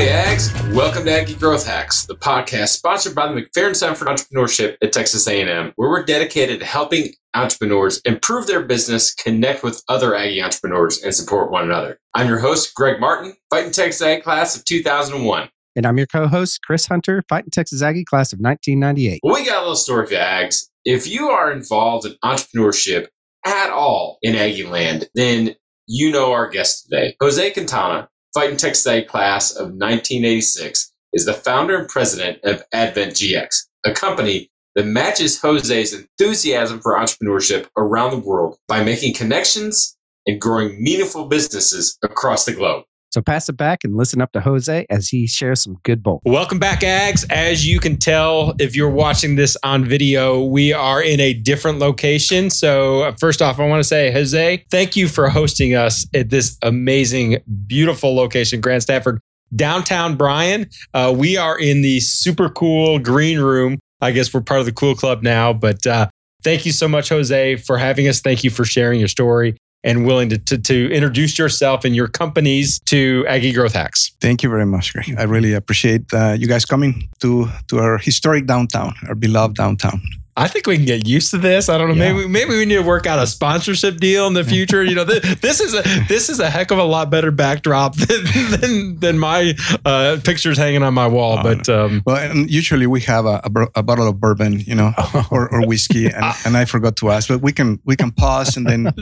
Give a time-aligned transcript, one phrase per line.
[0.00, 0.74] Howdy, Ags.
[0.74, 4.94] Welcome to Aggie Growth Hacks, the podcast sponsored by the McFerrin Center for Entrepreneurship at
[4.94, 10.42] Texas A&M, where we're dedicated to helping entrepreneurs improve their business, connect with other Aggie
[10.42, 11.98] entrepreneurs, and support one another.
[12.14, 15.50] I'm your host, Greg Martin, Fighting Texas Ag class of 2001.
[15.76, 19.20] And I'm your co-host, Chris Hunter, Fighting Texas Aggie class of 1998.
[19.22, 20.64] Well, we got a little story for you, Ags.
[20.86, 23.08] If you are involved in entrepreneurship
[23.44, 25.56] at all in Aggie land, then
[25.86, 27.16] you know our guest today.
[27.20, 33.14] Jose Quintana, Fighting Texas Ag class of 1986, is the founder and president of Advent
[33.14, 39.96] GX, a company that matches Jose's enthusiasm for entrepreneurship around the world by making connections
[40.26, 42.84] and growing meaningful businesses across the globe.
[43.10, 46.22] So pass it back and listen up to Jose as he shares some good bull.
[46.24, 47.26] Welcome back, Ags.
[47.28, 51.80] As you can tell, if you're watching this on video, we are in a different
[51.80, 52.50] location.
[52.50, 56.30] So, uh, first off, I want to say, Jose, thank you for hosting us at
[56.30, 59.20] this amazing, beautiful location, Grand Stafford,
[59.56, 60.70] downtown Bryan.
[60.94, 63.80] Uh, we are in the super cool green room.
[64.00, 66.08] I guess we're part of the cool club now, but uh,
[66.44, 68.20] thank you so much, Jose, for having us.
[68.20, 72.06] Thank you for sharing your story and willing to, to, to, introduce yourself and your
[72.06, 74.12] companies to Aggie Growth Hacks.
[74.20, 75.14] Thank you very much, Greg.
[75.18, 80.02] I really appreciate uh, you guys coming to, to our historic downtown, our beloved downtown.
[80.40, 81.68] I think we can get used to this.
[81.68, 81.94] I don't know.
[82.02, 82.12] Yeah.
[82.12, 84.82] Maybe maybe we need to work out a sponsorship deal in the future.
[84.82, 87.94] you know, this, this, is a this is a heck of a lot better backdrop
[87.96, 88.24] than
[88.60, 91.38] than, than my uh, pictures hanging on my wall.
[91.38, 94.74] Oh, but um, well, and usually we have a, a, a, bottle of bourbon, you
[94.74, 94.92] know,
[95.30, 98.56] or, or whiskey, and, and I forgot to ask, but we can we can pause
[98.56, 98.94] and then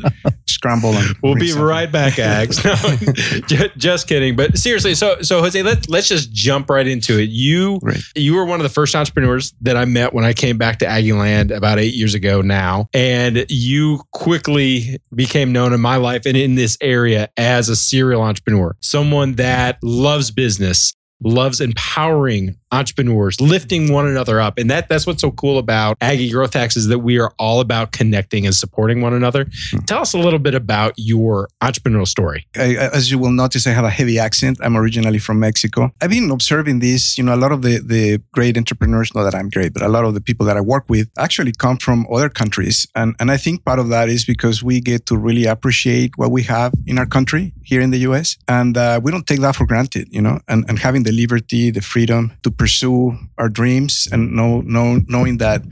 [0.46, 0.92] scramble.
[0.92, 1.66] And we'll be something.
[1.66, 2.64] right back, Ags.
[2.64, 4.34] No, just kidding.
[4.34, 7.30] But seriously, so so Jose, let's let's just jump right into it.
[7.30, 8.00] You right.
[8.16, 10.86] you were one of the first entrepreneurs that I met when I came back to
[10.86, 16.24] Aggie Land about eight years ago now, and you quickly became known in my life
[16.24, 23.40] and in this area as a serial entrepreneur, someone that loves business, loves empowering entrepreneurs,
[23.40, 24.58] lifting one another up.
[24.58, 27.60] And that that's what's so cool about Aggie Growth Hacks is that we are all
[27.60, 29.46] about connecting and supporting one another.
[29.70, 29.78] Hmm.
[29.80, 32.46] Tell us a little bit about your entrepreneurial story.
[32.56, 34.58] I, as you will notice, I have a heavy accent.
[34.62, 35.92] I'm originally from Mexico.
[36.00, 37.18] I've been observing this.
[37.18, 39.88] You know, a lot of the, the great entrepreneurs, not that I'm great, but a
[39.88, 42.86] lot of the people that I work with actually come from other countries.
[42.94, 46.30] And, and I think part of that is because we get to really appreciate what
[46.30, 48.36] we have in our country here in the US.
[48.46, 51.70] And uh, we don't take that for granted, you know, and, and having the liberty,
[51.70, 55.62] the freedom to pursue our dreams and know, know knowing that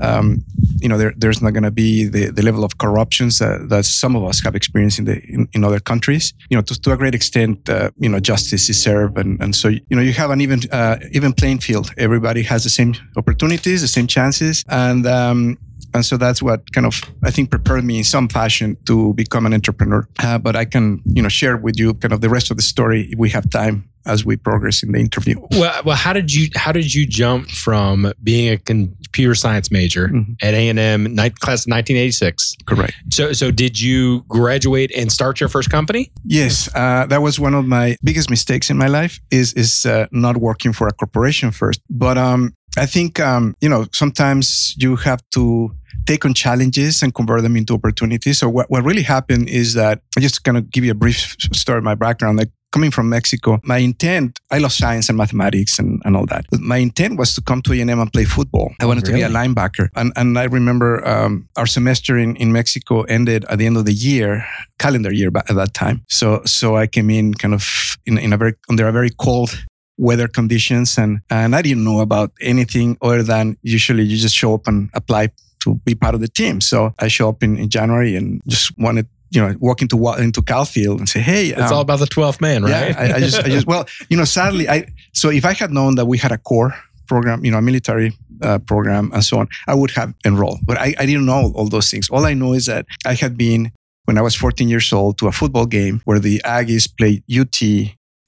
[0.00, 0.44] um,
[0.80, 3.84] you know there, there's not going to be the, the level of corruptions that, that
[3.84, 6.34] some of us have experienced in the in, in other countries.
[6.50, 9.54] You know to, to a great extent uh, you know justice is served and, and
[9.54, 11.92] so you know you have an even uh, even playing field.
[11.96, 15.58] Everybody has the same opportunities the same chances and um,
[15.94, 19.46] and so that's what kind of I think prepared me in some fashion to become
[19.46, 20.08] an entrepreneur.
[20.22, 22.62] Uh, but I can you know share with you kind of the rest of the
[22.62, 25.36] story if we have time as we progress in the interview.
[25.52, 30.08] Well, well, how did you how did you jump from being a computer science major
[30.08, 30.32] mm-hmm.
[30.42, 32.56] at A and M, class of 1986?
[32.66, 32.94] Correct.
[33.10, 36.10] So, so did you graduate and start your first company?
[36.24, 39.20] Yes, uh, that was one of my biggest mistakes in my life.
[39.30, 43.68] Is is uh, not working for a corporation first, but um, I think um, you
[43.68, 45.74] know sometimes you have to
[46.06, 48.38] take on challenges and convert them into opportunities.
[48.38, 51.36] So what, what really happened is that I just kind of give you a brief
[51.52, 52.38] story of my background.
[52.38, 56.46] Like coming from Mexico, my intent, I love science and mathematics and, and all that.
[56.50, 58.72] But my intent was to come to A&M and play football.
[58.80, 59.20] I wanted really?
[59.20, 59.88] to be a linebacker.
[59.94, 63.84] And, and I remember um, our semester in, in Mexico ended at the end of
[63.84, 64.44] the year,
[64.78, 66.02] calendar year at that time.
[66.08, 69.64] So, so I came in kind of in, in a very, under a very cold
[69.98, 74.54] weather conditions and, and I didn't know about anything other than usually you just show
[74.54, 75.28] up and apply
[75.64, 76.60] to be part of the team.
[76.60, 80.42] So I show up in, in January and just wanted you know, walk into into
[80.42, 83.12] Kyle Field and say, "Hey, it's um, all about the twelfth man, right?" Yeah, I,
[83.14, 86.04] I, just, I just, well, you know, sadly, I so if I had known that
[86.04, 86.74] we had a Corps
[87.08, 88.12] program, you know, a military
[88.42, 90.60] uh, program and so on, I would have enrolled.
[90.64, 92.10] But I, I didn't know all those things.
[92.10, 93.72] All I know is that I had been
[94.04, 97.62] when I was 14 years old to a football game where the Aggies played UT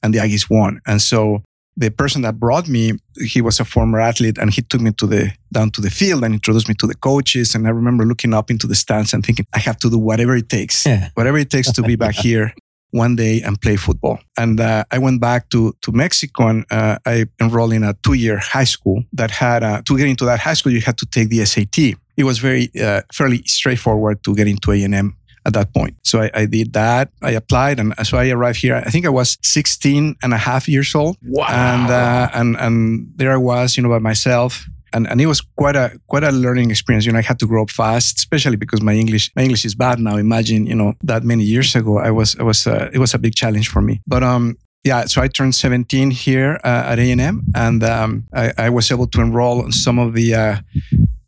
[0.02, 1.42] and the Aggies won, and so
[1.76, 5.06] the person that brought me, he was a former athlete and he took me to
[5.06, 7.54] the down to the field and introduced me to the coaches.
[7.54, 10.36] And I remember looking up into the stands and thinking, I have to do whatever
[10.36, 11.10] it takes, yeah.
[11.14, 12.54] whatever it takes to be back here
[12.90, 14.20] one day and play football.
[14.36, 18.14] And uh, I went back to, to Mexico and uh, I enrolled in a two
[18.14, 21.06] year high school that had, uh, to get into that high school, you had to
[21.06, 21.96] take the SAT.
[22.16, 25.96] It was very, uh, fairly straightforward to get into A&M at that point.
[26.02, 27.10] So I, I, did that.
[27.22, 28.76] I applied, and so I arrived here.
[28.76, 31.16] I think I was 16 and a half years old.
[31.22, 31.46] Wow!
[31.48, 34.66] And uh, and and there I was, you know, by myself.
[34.92, 37.04] And, and it was quite a quite a learning experience.
[37.04, 39.74] You know, I had to grow up fast, especially because my English my English is
[39.74, 40.16] bad now.
[40.16, 43.18] Imagine, you know, that many years ago, I was I was uh, it was a
[43.18, 44.00] big challenge for me.
[44.06, 48.68] But um, yeah, so I turned 17 here uh, at A&M, and um, I, I,
[48.68, 50.56] was able to enroll in some of the uh,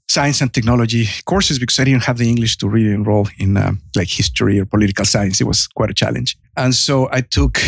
[0.08, 3.72] science and technology courses because I didn't have the English to really enroll in uh,
[3.94, 5.40] like history or political science.
[5.40, 7.60] It was quite a challenge, and so I took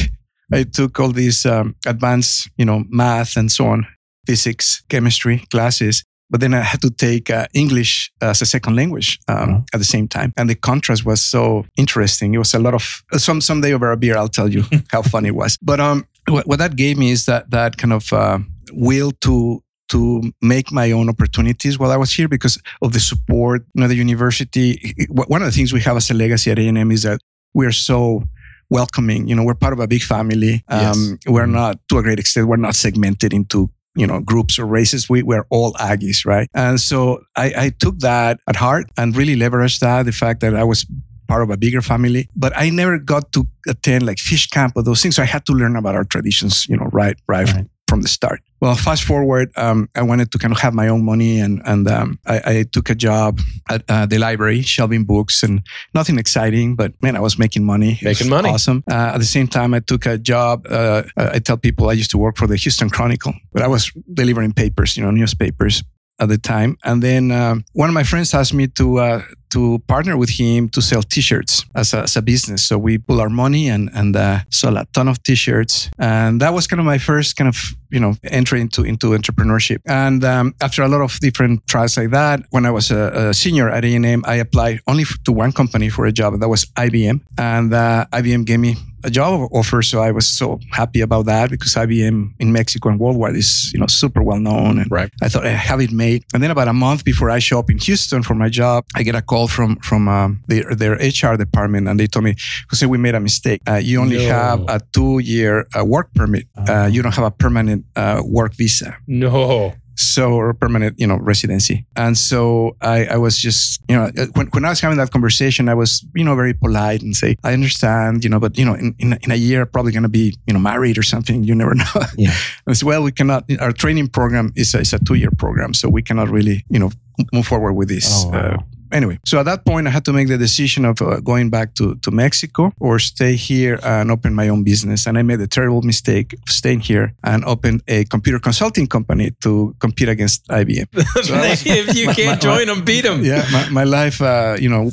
[0.52, 3.86] I took all these um, advanced, you know, math and so on,
[4.26, 6.04] physics, chemistry classes.
[6.30, 9.56] But then I had to take uh, English as a second language um, mm-hmm.
[9.72, 12.34] at the same time, and the contrast was so interesting.
[12.34, 14.16] It was a lot of some someday over a beer.
[14.16, 15.56] I'll tell you how fun it was.
[15.62, 18.40] But um, what, what, that gave me is that that kind of uh,
[18.72, 23.62] will to to make my own opportunities while I was here because of the support.
[23.74, 24.94] You know, the university.
[25.08, 27.20] One of the things we have as a legacy at A&M is that
[27.54, 28.22] we are so
[28.70, 29.28] welcoming.
[29.28, 30.64] You know, we're part of a big family.
[30.68, 31.16] Um, yes.
[31.26, 31.52] We're mm-hmm.
[31.52, 35.22] not, to a great extent, we're not segmented into you know groups or races we
[35.22, 39.80] we're all aggies right and so I, I took that at heart and really leveraged
[39.80, 40.86] that the fact that i was
[41.26, 44.82] part of a bigger family but i never got to attend like fish camp or
[44.82, 47.66] those things so i had to learn about our traditions you know right right, right
[47.88, 48.40] from the start.
[48.60, 51.88] Well, fast forward, um, I wanted to kind of have my own money, and and
[51.88, 53.40] um, I, I, took a job
[53.70, 55.62] at uh, the library, shelving books, and
[55.94, 57.98] nothing exciting, but man, I was making money.
[58.02, 58.82] Making money, awesome.
[58.90, 60.66] Uh, at the same time, I took a job.
[60.68, 63.92] Uh, I tell people I used to work for the Houston Chronicle, but I was
[64.12, 65.82] delivering papers, you know, newspapers
[66.18, 66.76] at the time.
[66.84, 70.68] And then um, one of my friends asked me to uh, to partner with him
[70.68, 72.66] to sell T-shirts as a, as a business.
[72.66, 76.52] So we pull our money and and uh, sell a ton of T-shirts, and that
[76.52, 77.56] was kind of my first kind of
[77.90, 79.78] you know entry into into entrepreneurship.
[79.86, 83.34] And um, after a lot of different trials like that, when I was a, a
[83.34, 86.66] senior at A&M, I applied only to one company for a job, and that was
[86.76, 87.20] IBM.
[87.38, 89.82] And uh, IBM gave me a job offer.
[89.82, 93.80] So I was so happy about that because IBM in Mexico and worldwide is, you
[93.80, 94.78] know, super well known.
[94.78, 95.10] And right.
[95.22, 96.24] I thought I have it made.
[96.34, 99.02] And then about a month before I show up in Houston for my job, I
[99.02, 102.34] get a call from from um, their, their HR department, and they told me,
[102.70, 103.62] "Jose, we made a mistake.
[103.68, 104.28] Uh, you only no.
[104.28, 106.46] have a two year uh, work permit.
[106.56, 111.18] Uh, you don't have a permanent uh, work visa." No so or permanent you know
[111.18, 111.86] residency.
[111.96, 115.68] And so i i was just you know when, when i was having that conversation
[115.68, 118.74] i was you know very polite and say i understand you know but you know
[118.74, 121.54] in, in, in a year probably going to be you know married or something you
[121.54, 121.84] never know.
[122.16, 122.34] Yeah.
[122.66, 126.02] As well we cannot our training program is a, is a two-year program so we
[126.02, 126.90] cannot really you know
[127.32, 128.38] move forward with this oh, wow.
[128.38, 128.56] uh,
[128.92, 131.74] anyway, so at that point, I had to make the decision of uh, going back
[131.74, 135.06] to, to Mexico or stay here and open my own business.
[135.06, 139.32] And I made the terrible mistake of staying here and opened a computer consulting company
[139.42, 140.86] to compete against IBM.
[141.28, 143.24] So was, if you my, can't my, join my, them, beat them.
[143.24, 144.90] Yeah, my, life, uh, you know,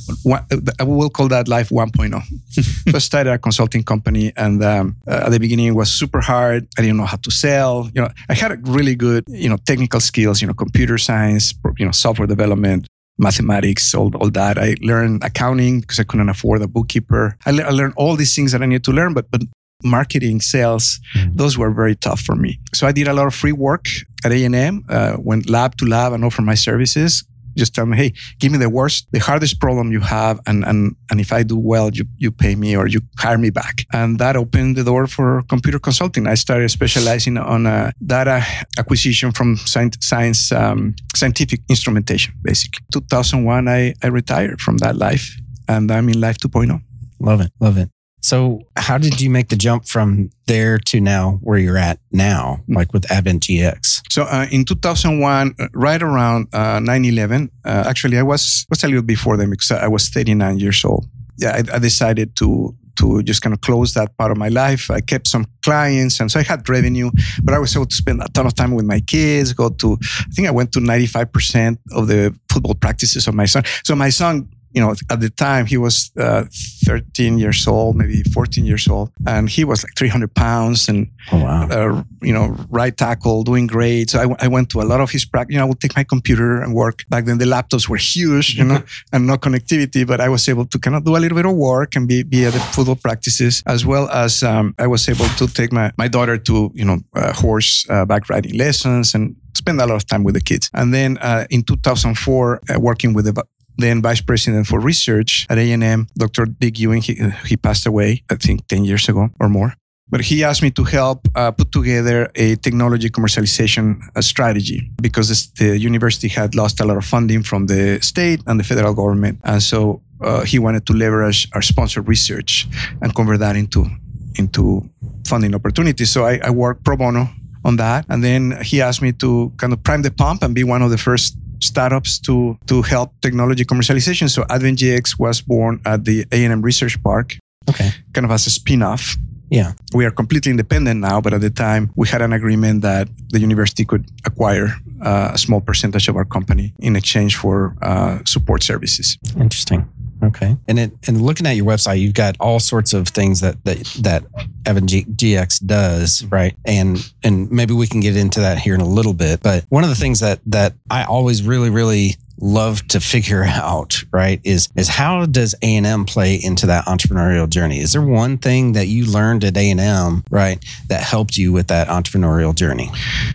[0.79, 2.21] I will call that life 1.0.
[2.49, 6.21] so I started a consulting company, and um, uh, at the beginning, it was super
[6.21, 6.67] hard.
[6.77, 7.89] I didn't know how to sell.
[7.93, 10.41] You know, I had really good, you know, technical skills.
[10.41, 14.57] You know, computer science, you know, software development, mathematics, all, all that.
[14.57, 17.37] I learned accounting because I couldn't afford a bookkeeper.
[17.45, 19.41] I, le- I learned all these things that I needed to learn, but, but
[19.83, 21.35] marketing, sales, mm-hmm.
[21.35, 22.59] those were very tough for me.
[22.73, 23.87] So I did a lot of free work
[24.23, 27.23] at A&M, uh, went lab to lab and offered my services
[27.55, 30.95] just tell me, hey, give me the worst, the hardest problem you have, and and
[31.09, 33.85] and if I do well, you you pay me or you hire me back.
[33.93, 36.27] And that opened the door for computer consulting.
[36.27, 38.43] I started specializing on uh, data
[38.77, 42.83] acquisition from science, um, scientific instrumentation, basically.
[42.91, 45.35] 2001, I I retired from that life,
[45.67, 46.81] and I'm in life 2.0.
[47.19, 47.94] Love it, love it.
[48.25, 52.61] So, how did you make the jump from there to now where you're at now,
[52.67, 54.01] like with Advent GX?
[54.09, 58.83] So, uh, in 2001, uh, right around uh, 9 11, uh, actually, I was, was
[58.83, 61.05] a little before them because I was 39 years old.
[61.37, 64.89] Yeah, I, I decided to to just kind of close that part of my life.
[64.89, 67.11] I kept some clients and so I had revenue,
[67.43, 69.97] but I was able to spend a ton of time with my kids, go to,
[70.01, 73.63] I think I went to 95% of the football practices of my son.
[73.83, 76.43] So my son you know, at the time he was uh,
[76.85, 81.41] 13 years old, maybe 14 years old, and he was like 300 pounds and, oh,
[81.41, 81.67] wow.
[81.69, 84.09] uh, you know, right tackle, doing great.
[84.09, 85.53] So I, w- I went to a lot of his practice.
[85.53, 87.05] You know, I would take my computer and work.
[87.07, 90.65] Back then the laptops were huge, you know, and no connectivity, but I was able
[90.65, 92.97] to kind of do a little bit of work and be, be at the football
[92.97, 96.83] practices, as well as um, I was able to take my, my daughter to, you
[96.83, 100.69] know, uh, horse back riding lessons and spend a lot of time with the kids.
[100.73, 103.43] And then uh, in 2004, uh, working with the
[103.77, 106.45] then vice president for research at A&M, Dr.
[106.45, 107.01] Dick Ewing.
[107.01, 107.15] He,
[107.45, 109.73] he passed away, I think, 10 years ago or more.
[110.07, 115.51] But he asked me to help uh, put together a technology commercialization uh, strategy because
[115.53, 119.39] the university had lost a lot of funding from the state and the federal government.
[119.43, 122.67] And so uh, he wanted to leverage our sponsored research
[123.01, 123.87] and convert that into,
[124.35, 124.87] into
[125.27, 126.11] funding opportunities.
[126.11, 127.27] So I, I worked pro bono
[127.65, 128.05] on that.
[128.07, 130.91] And then he asked me to kind of prime the pump and be one of
[130.91, 134.29] the first startups to to help technology commercialization.
[134.29, 137.37] So AdventGX was born at the A&M Research Park,
[137.69, 139.17] okay, kind of as a spin-off.
[139.49, 139.73] Yeah.
[139.93, 143.39] We are completely independent now, but at the time we had an agreement that the
[143.39, 148.63] university could acquire uh, a small percentage of our company in exchange for uh, support
[148.63, 149.17] services.
[149.39, 149.87] Interesting.
[150.23, 150.55] Okay.
[150.67, 153.77] And it, and looking at your website, you've got all sorts of things that that
[154.01, 154.23] that
[154.65, 156.55] Advent G- GX does, right?
[156.65, 159.41] And and maybe we can get into that here in a little bit.
[159.43, 164.03] But one of the things that that I always really really love to figure out,
[164.11, 167.79] right, is is how does A and M play into that entrepreneurial journey?
[167.79, 171.51] Is there one thing that you learned at A and M, right, that helped you
[171.51, 172.89] with that entrepreneurial journey?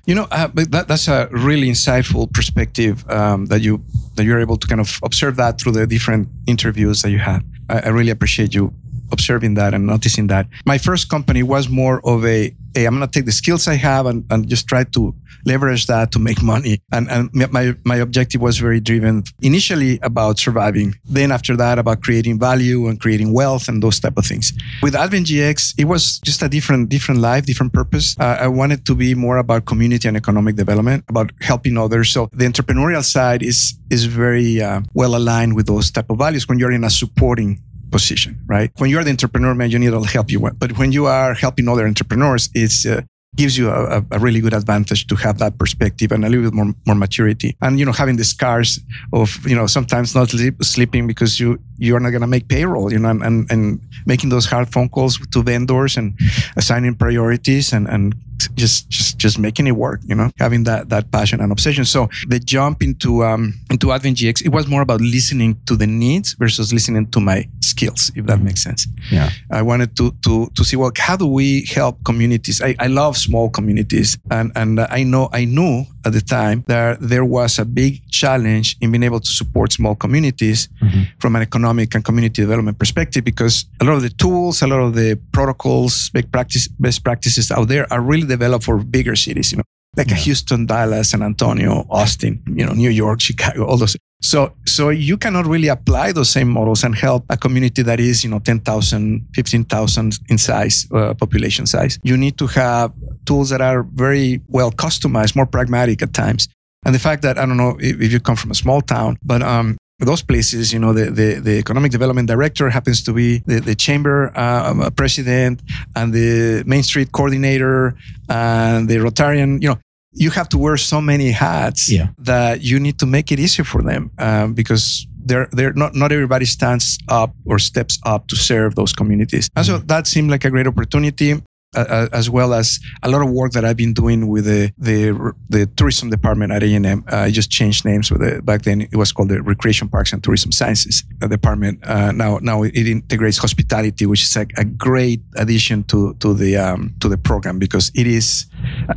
[0.06, 3.82] You know, uh, that, that's a really insightful perspective um, that you
[4.16, 7.42] that you're able to kind of observe that through the different interviews that you had.
[7.68, 8.74] I, I really appreciate you
[9.12, 10.46] observing that and noticing that.
[10.66, 13.74] My first company was more of a, hey, I'm going to take the skills I
[13.74, 15.14] have and, and just try to
[15.46, 16.82] leverage that to make money.
[16.92, 20.94] And, and my, my objective was very driven initially about surviving.
[21.04, 24.52] Then after that, about creating value and creating wealth and those type of things.
[24.82, 28.16] With Advent GX, it was just a different, different life, different purpose.
[28.18, 32.10] Uh, I wanted to be more about community and economic development, about helping others.
[32.10, 36.48] So the entrepreneurial side is, is very uh, well aligned with those type of values
[36.48, 38.70] when you're in a supporting position, right?
[38.78, 40.58] When you're the entrepreneur, man, you need all help you want.
[40.58, 43.02] But when you are helping other entrepreneurs, it's uh,
[43.36, 46.54] gives you a, a, really good advantage to have that perspective and a little bit
[46.54, 47.56] more, more maturity.
[47.60, 48.80] And, you know, having the scars
[49.12, 52.92] of, you know, sometimes not sleep, sleeping because you, you're not going to make payroll,
[52.92, 56.18] you know, and, and, and, making those hard phone calls to vendors and
[56.56, 58.14] assigning priorities and, and
[58.54, 61.84] just, just, just making it work, you know, having that, that passion and obsession.
[61.84, 65.86] So the jump into, um, into Advent GX, it was more about listening to the
[65.86, 68.46] needs versus listening to my skills, if that mm-hmm.
[68.46, 68.86] makes sense.
[69.10, 69.30] Yeah.
[69.50, 72.62] I wanted to, to, to see, well, how do we help communities?
[72.62, 74.18] I, I love small communities.
[74.30, 78.76] And, and I know, I knew at the time that there was a big challenge
[78.80, 81.02] in being able to support small communities mm-hmm.
[81.18, 84.80] from an economic and community development perspective because a lot of the tools, a lot
[84.80, 89.52] of the protocols, best practice, best practices out there are really developed for bigger cities,
[89.52, 89.64] you know,
[89.96, 90.16] like yeah.
[90.16, 93.96] Houston, Dallas, San Antonio, Austin, you know, New York, Chicago, all those.
[94.22, 98.22] So, so you cannot really apply those same models and help a community that is,
[98.22, 101.98] you know, 10,000, 15,000 in size, uh, population size.
[102.02, 102.92] You need to have
[103.24, 106.48] tools that are very well customized, more pragmatic at times.
[106.84, 109.18] And the fact that, I don't know if, if you come from a small town,
[109.22, 113.38] but, um, those places, you know, the, the, the, economic development director happens to be
[113.46, 115.62] the, the chamber uh, president
[115.94, 117.94] and the Main Street coordinator
[118.28, 119.78] and the Rotarian, you know,
[120.12, 122.08] you have to wear so many hats yeah.
[122.18, 126.10] that you need to make it easier for them um, because they're, they're not, not
[126.10, 129.48] everybody stands up or steps up to serve those communities.
[129.54, 129.86] And so mm-hmm.
[129.86, 131.40] that seemed like a great opportunity.
[131.76, 135.32] Uh, as well as a lot of work that I've been doing with the the,
[135.48, 137.04] the tourism department at A&M.
[137.06, 138.44] Uh, I just changed names with it.
[138.44, 141.78] Back then, it was called the Recreation Parks and Tourism Sciences uh, department.
[141.86, 146.56] Uh, now, now it integrates hospitality, which is a, a great addition to to the
[146.56, 148.46] um, to the program because it is.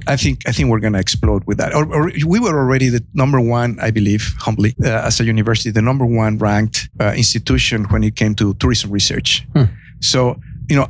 [0.07, 1.75] I think I think we're going to explode with that.
[1.75, 5.69] Or, or, we were already the number one, I believe, humbly uh, as a university,
[5.69, 9.45] the number one ranked institution when it came to tourism research.
[9.53, 9.65] Hmm.
[9.99, 10.39] So
[10.69, 10.87] you know,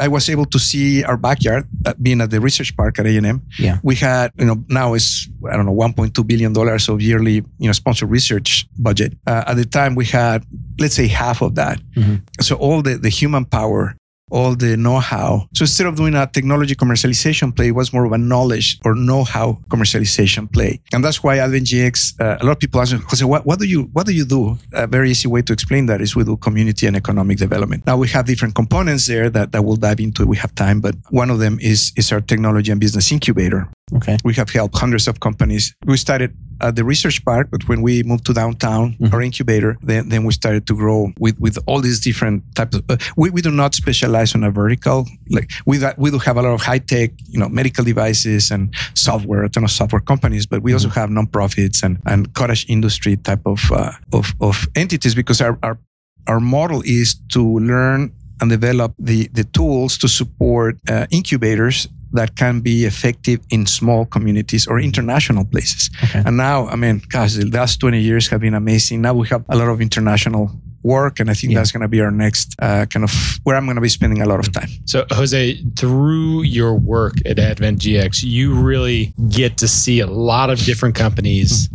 [0.00, 3.42] I was able to see our backyard uh, being at the research park at A&M.
[3.58, 3.78] Yeah.
[3.82, 7.72] We had, you know, now it's, I don't know, $1.2 billion of yearly, you know,
[7.72, 9.16] sponsored research budget.
[9.26, 10.44] Uh, at the time we had,
[10.78, 11.80] let's say half of that.
[11.94, 12.16] Mm-hmm.
[12.40, 13.96] So all the, the human power
[14.30, 15.48] all the know-how.
[15.54, 18.94] So instead of doing a technology commercialization play, it was more of a knowledge or
[18.94, 20.80] know-how commercialization play.
[20.92, 23.66] And that's why Advent GX, uh, a lot of people ask, Jose, what, what do
[23.66, 24.58] you what do you do?
[24.72, 27.86] A very easy way to explain that is we do community and economic development.
[27.86, 30.26] Now we have different components there that, that we'll dive into.
[30.26, 33.68] We have time, but one of them is is our technology and business incubator.
[33.94, 34.16] Okay.
[34.24, 35.74] We have helped hundreds of companies.
[35.84, 39.14] We started at the research park, but when we moved to downtown, mm-hmm.
[39.14, 42.84] our incubator, then, then we started to grow with, with all these different types of,
[42.88, 45.06] uh, we, we do not specialize on a vertical.
[45.30, 48.74] Like we, we do have a lot of high tech, you know, medical devices and
[48.94, 50.76] software, a ton of software companies, but we mm-hmm.
[50.76, 55.58] also have nonprofits and, and cottage industry type of, uh, of, of entities because our,
[55.62, 55.78] our,
[56.26, 62.36] our model is to learn and develop the, the tools to support uh, incubators that
[62.36, 65.90] can be effective in small communities or international places.
[66.04, 66.22] Okay.
[66.26, 69.02] And now, I mean, gosh, the last 20 years have been amazing.
[69.02, 70.50] Now we have a lot of international
[70.82, 71.20] work.
[71.20, 71.58] And I think yeah.
[71.58, 74.22] that's going to be our next uh, kind of where I'm going to be spending
[74.22, 74.68] a lot of time.
[74.84, 80.48] So, Jose, through your work at Advent GX, you really get to see a lot
[80.48, 81.68] of different companies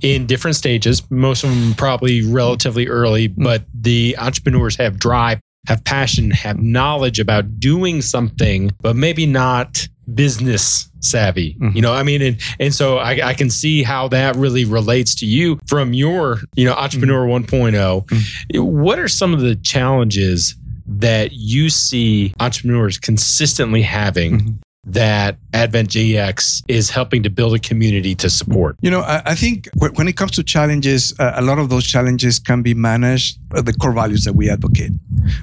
[0.00, 3.42] in different stages, most of them probably relatively early, mm.
[3.42, 9.86] but the entrepreneurs have drive have passion, have knowledge about doing something, but maybe not
[10.14, 11.54] business savvy.
[11.54, 11.76] Mm-hmm.
[11.76, 15.14] You know, I mean, and and so I, I, can see how that really relates
[15.16, 17.56] to you from your, you know, entrepreneur mm-hmm.
[17.56, 18.62] 1 mm-hmm.
[18.62, 24.58] What are some of the challenges that you see entrepreneurs consistently having Mhm.
[24.92, 28.76] That Advent GX is helping to build a community to support?
[28.80, 31.68] You know, I, I think wh- when it comes to challenges, uh, a lot of
[31.68, 34.92] those challenges can be managed uh, the core values that we advocate,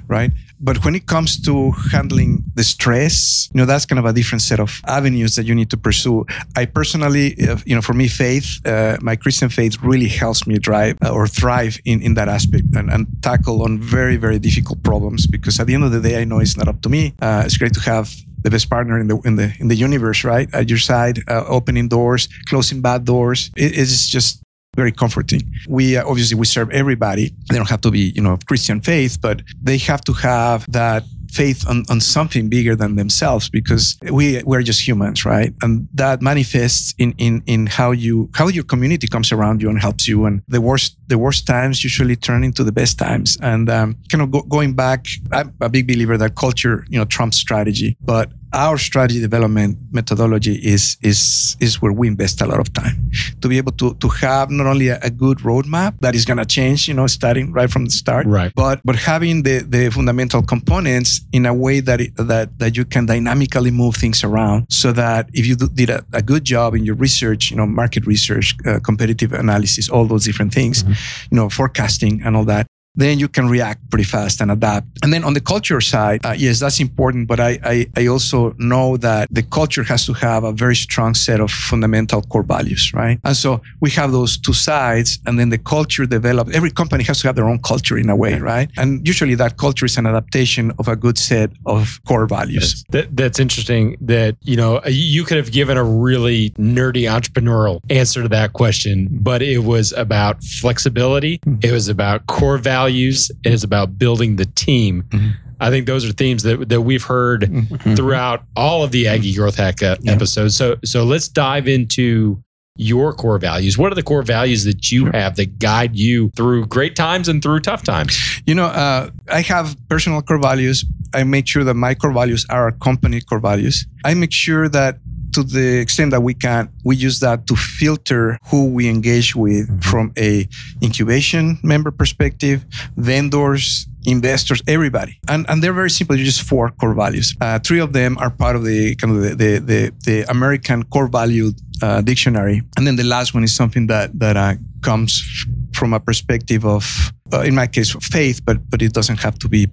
[0.07, 0.31] right?
[0.59, 4.41] But when it comes to handling the stress, you know, that's kind of a different
[4.41, 6.25] set of avenues that you need to pursue.
[6.55, 10.57] I personally, uh, you know, for me, faith, uh, my Christian faith really helps me
[10.57, 14.81] drive uh, or thrive in, in that aspect and, and tackle on very, very difficult
[14.81, 17.13] problems because at the end of the day, I know it's not up to me.
[17.21, 20.23] Uh, it's great to have the best partner in the in the in the universe,
[20.23, 23.49] right, at your side, uh, opening doors, closing bad doors.
[23.57, 24.41] It, it's just
[24.75, 25.41] very comforting.
[25.67, 27.33] We uh, obviously we serve everybody.
[27.49, 30.59] They don't have to be you know of Christian faith, but they have to have
[30.71, 31.03] that
[31.35, 35.53] faith on, on something bigger than themselves because we we're just humans right?
[35.61, 39.79] And that manifests in in in how you how your community comes around you and
[39.79, 40.25] helps you.
[40.25, 43.37] And the worst the worst times usually turn into the best times.
[43.41, 47.05] And um, kind of go, going back i'm a big believer that culture you know
[47.05, 47.97] trumps strategy.
[48.01, 51.19] But our strategy development methodology is is
[51.59, 52.95] is where we invest a lot of time
[53.41, 56.37] to be able to to have not only a, a good roadmap that is going
[56.37, 58.51] to change you know starting right from the start Right.
[58.55, 62.85] but but having the the fundamental components in a way that it, that that you
[62.85, 66.73] can dynamically move things around so that if you do, did a, a good job
[66.75, 70.83] in your research you know market research uh, competitive analysis all those different things
[71.29, 74.87] you know forecasting and all that then you can react pretty fast and adapt.
[75.03, 77.27] And then on the culture side, uh, yes, that's important.
[77.27, 81.13] But I, I, I also know that the culture has to have a very strong
[81.13, 83.19] set of fundamental core values, right?
[83.23, 86.55] And so we have those two sides, and then the culture develops.
[86.55, 88.69] Every company has to have their own culture in a way, right?
[88.77, 92.83] And usually that culture is an adaptation of a good set of core values.
[92.89, 98.21] That, that's interesting that, you know, you could have given a really nerdy entrepreneurial answer
[98.21, 101.39] to that question, but it was about flexibility.
[101.61, 102.84] It was about core values.
[102.87, 105.03] It was about building the team.
[105.09, 105.33] Mhm.
[105.59, 107.95] I think those are themes that, that we've heard Mhm.
[107.95, 110.11] throughout all of the Aggie Growth Hack uh, Yeah.
[110.13, 110.55] episodes.
[110.55, 112.41] So, so let's dive into
[112.77, 113.77] your core values.
[113.77, 117.41] What are the core values that you have that guide you through great times and
[117.41, 118.19] through tough times?
[118.45, 120.83] You know, uh, I have personal core values.
[121.13, 123.87] I make sure that my core values are our company core values.
[124.03, 124.97] I make sure that
[125.35, 129.65] to the extent that we can, we use that to filter who we engage with
[129.83, 130.47] from a
[130.81, 135.19] incubation member perspective, vendors, investors, everybody.
[135.27, 136.15] And, and they're very simple.
[136.15, 137.35] They're just four core values.
[137.41, 140.83] Uh, three of them are part of the kind of the, the, the, the American
[140.83, 142.61] core value uh, dictionary.
[142.77, 145.45] And then the last one is something that, that uh, comes
[145.75, 149.37] from a perspective of, uh, in my case, of faith, but, but it doesn't have
[149.39, 149.67] to be,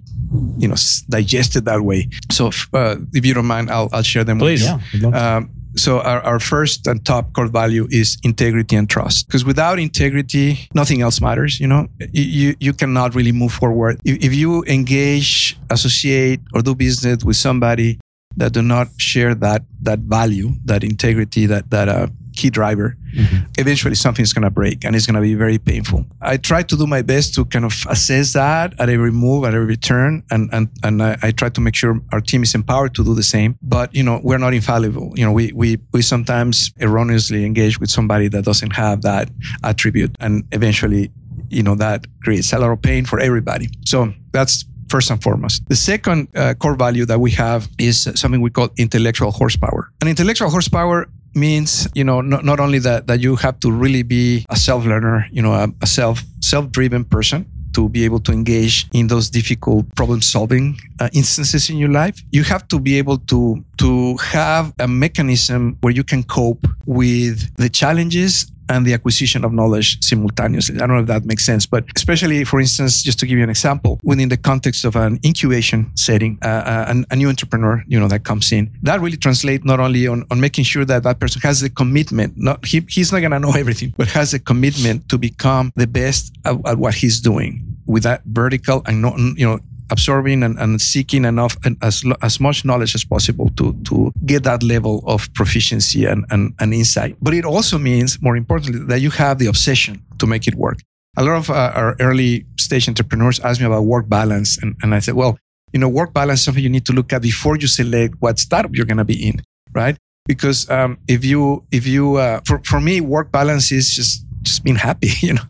[0.57, 0.75] you know,
[1.09, 2.09] digested that way.
[2.31, 4.63] So if, uh, if you don't mind, I'll, I'll share them Please.
[4.63, 5.11] with you.
[5.11, 5.17] to.
[5.17, 9.27] Um, so our, our first and top core value is integrity and trust.
[9.27, 11.59] Because without integrity, nothing else matters.
[11.59, 16.75] You know, you you, cannot really move forward if, if you engage, associate, or do
[16.75, 17.99] business with somebody
[18.37, 22.95] that do not share that that value, that integrity, that that uh, key driver.
[23.15, 23.42] Mhm.
[23.57, 26.05] Eventually, something's gonna break, and it's gonna be very painful.
[26.21, 29.53] I try to do my best to kind of assess that at every move, at
[29.53, 32.95] every turn, and and and I, I try to make sure our team is empowered
[32.95, 33.57] to do the same.
[33.61, 35.13] But you know, we're not infallible.
[35.15, 39.29] You know, we we we sometimes erroneously engage with somebody that doesn't have that
[39.63, 41.11] attribute, and eventually,
[41.49, 43.69] you know, that creates a lot of pain for everybody.
[43.85, 45.67] So that's first and foremost.
[45.69, 49.91] The second uh, core value that we have is something we call intellectual horsepower.
[50.01, 54.03] And intellectual horsepower means, you know, not, not only that that you have to really
[54.03, 58.87] be a self-learner, you know, a, a self self-driven person to be able to engage
[58.93, 62.21] in those difficult problem solving uh, instances in your life.
[62.31, 67.53] You have to be able to to have a mechanism where you can cope with
[67.57, 70.75] the challenges and the acquisition of knowledge simultaneously.
[70.75, 73.43] I don't know if that makes sense, but especially, for instance, just to give you
[73.43, 77.83] an example, within the context of an incubation setting, uh, uh, an- a new entrepreneur,
[77.87, 81.03] you know, that comes in, that really translates not only on, on making sure that
[81.03, 84.33] that person has the commitment, not he, he's not going to know everything, but has
[84.33, 89.01] a commitment to become the best at, at what he's doing with that vertical and
[89.01, 89.59] not, you know,
[89.91, 94.43] absorbing and, and seeking enough and as, as much knowledge as possible to, to get
[94.43, 97.15] that level of proficiency and, and, and insight.
[97.21, 100.79] But it also means, more importantly, that you have the obsession to make it work.
[101.17, 104.57] A lot of uh, our early stage entrepreneurs ask me about work balance.
[104.57, 105.37] And, and I said, well,
[105.71, 108.39] you know, work balance is something you need to look at before you select what
[108.39, 109.41] startup you're going to be in,
[109.73, 109.97] right?
[110.25, 114.63] Because um, if you, if you, uh, for, for me, work balance is just, just
[114.63, 115.43] being happy, you know,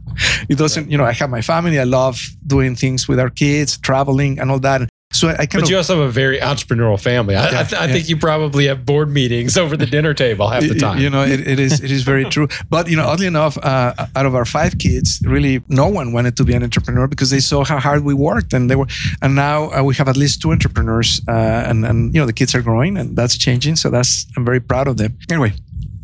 [0.49, 1.79] it doesn't, you know, I have my family.
[1.79, 4.89] I love doing things with our kids, traveling and all that.
[5.13, 7.35] So I kind But you also have a very entrepreneurial family.
[7.35, 10.63] I, I, th- I think you probably have board meetings over the dinner table half
[10.63, 10.99] the time.
[10.99, 12.47] You know, it, it is it is very true.
[12.69, 16.35] But you know, oddly enough, uh, out of our five kids, really no one wanted
[16.37, 18.87] to be an entrepreneur because they saw how hard we worked, and they were.
[19.21, 21.31] And now uh, we have at least two entrepreneurs, uh,
[21.69, 23.75] and and you know the kids are growing, and that's changing.
[23.75, 25.15] So that's I'm very proud of them.
[25.29, 25.53] Anyway,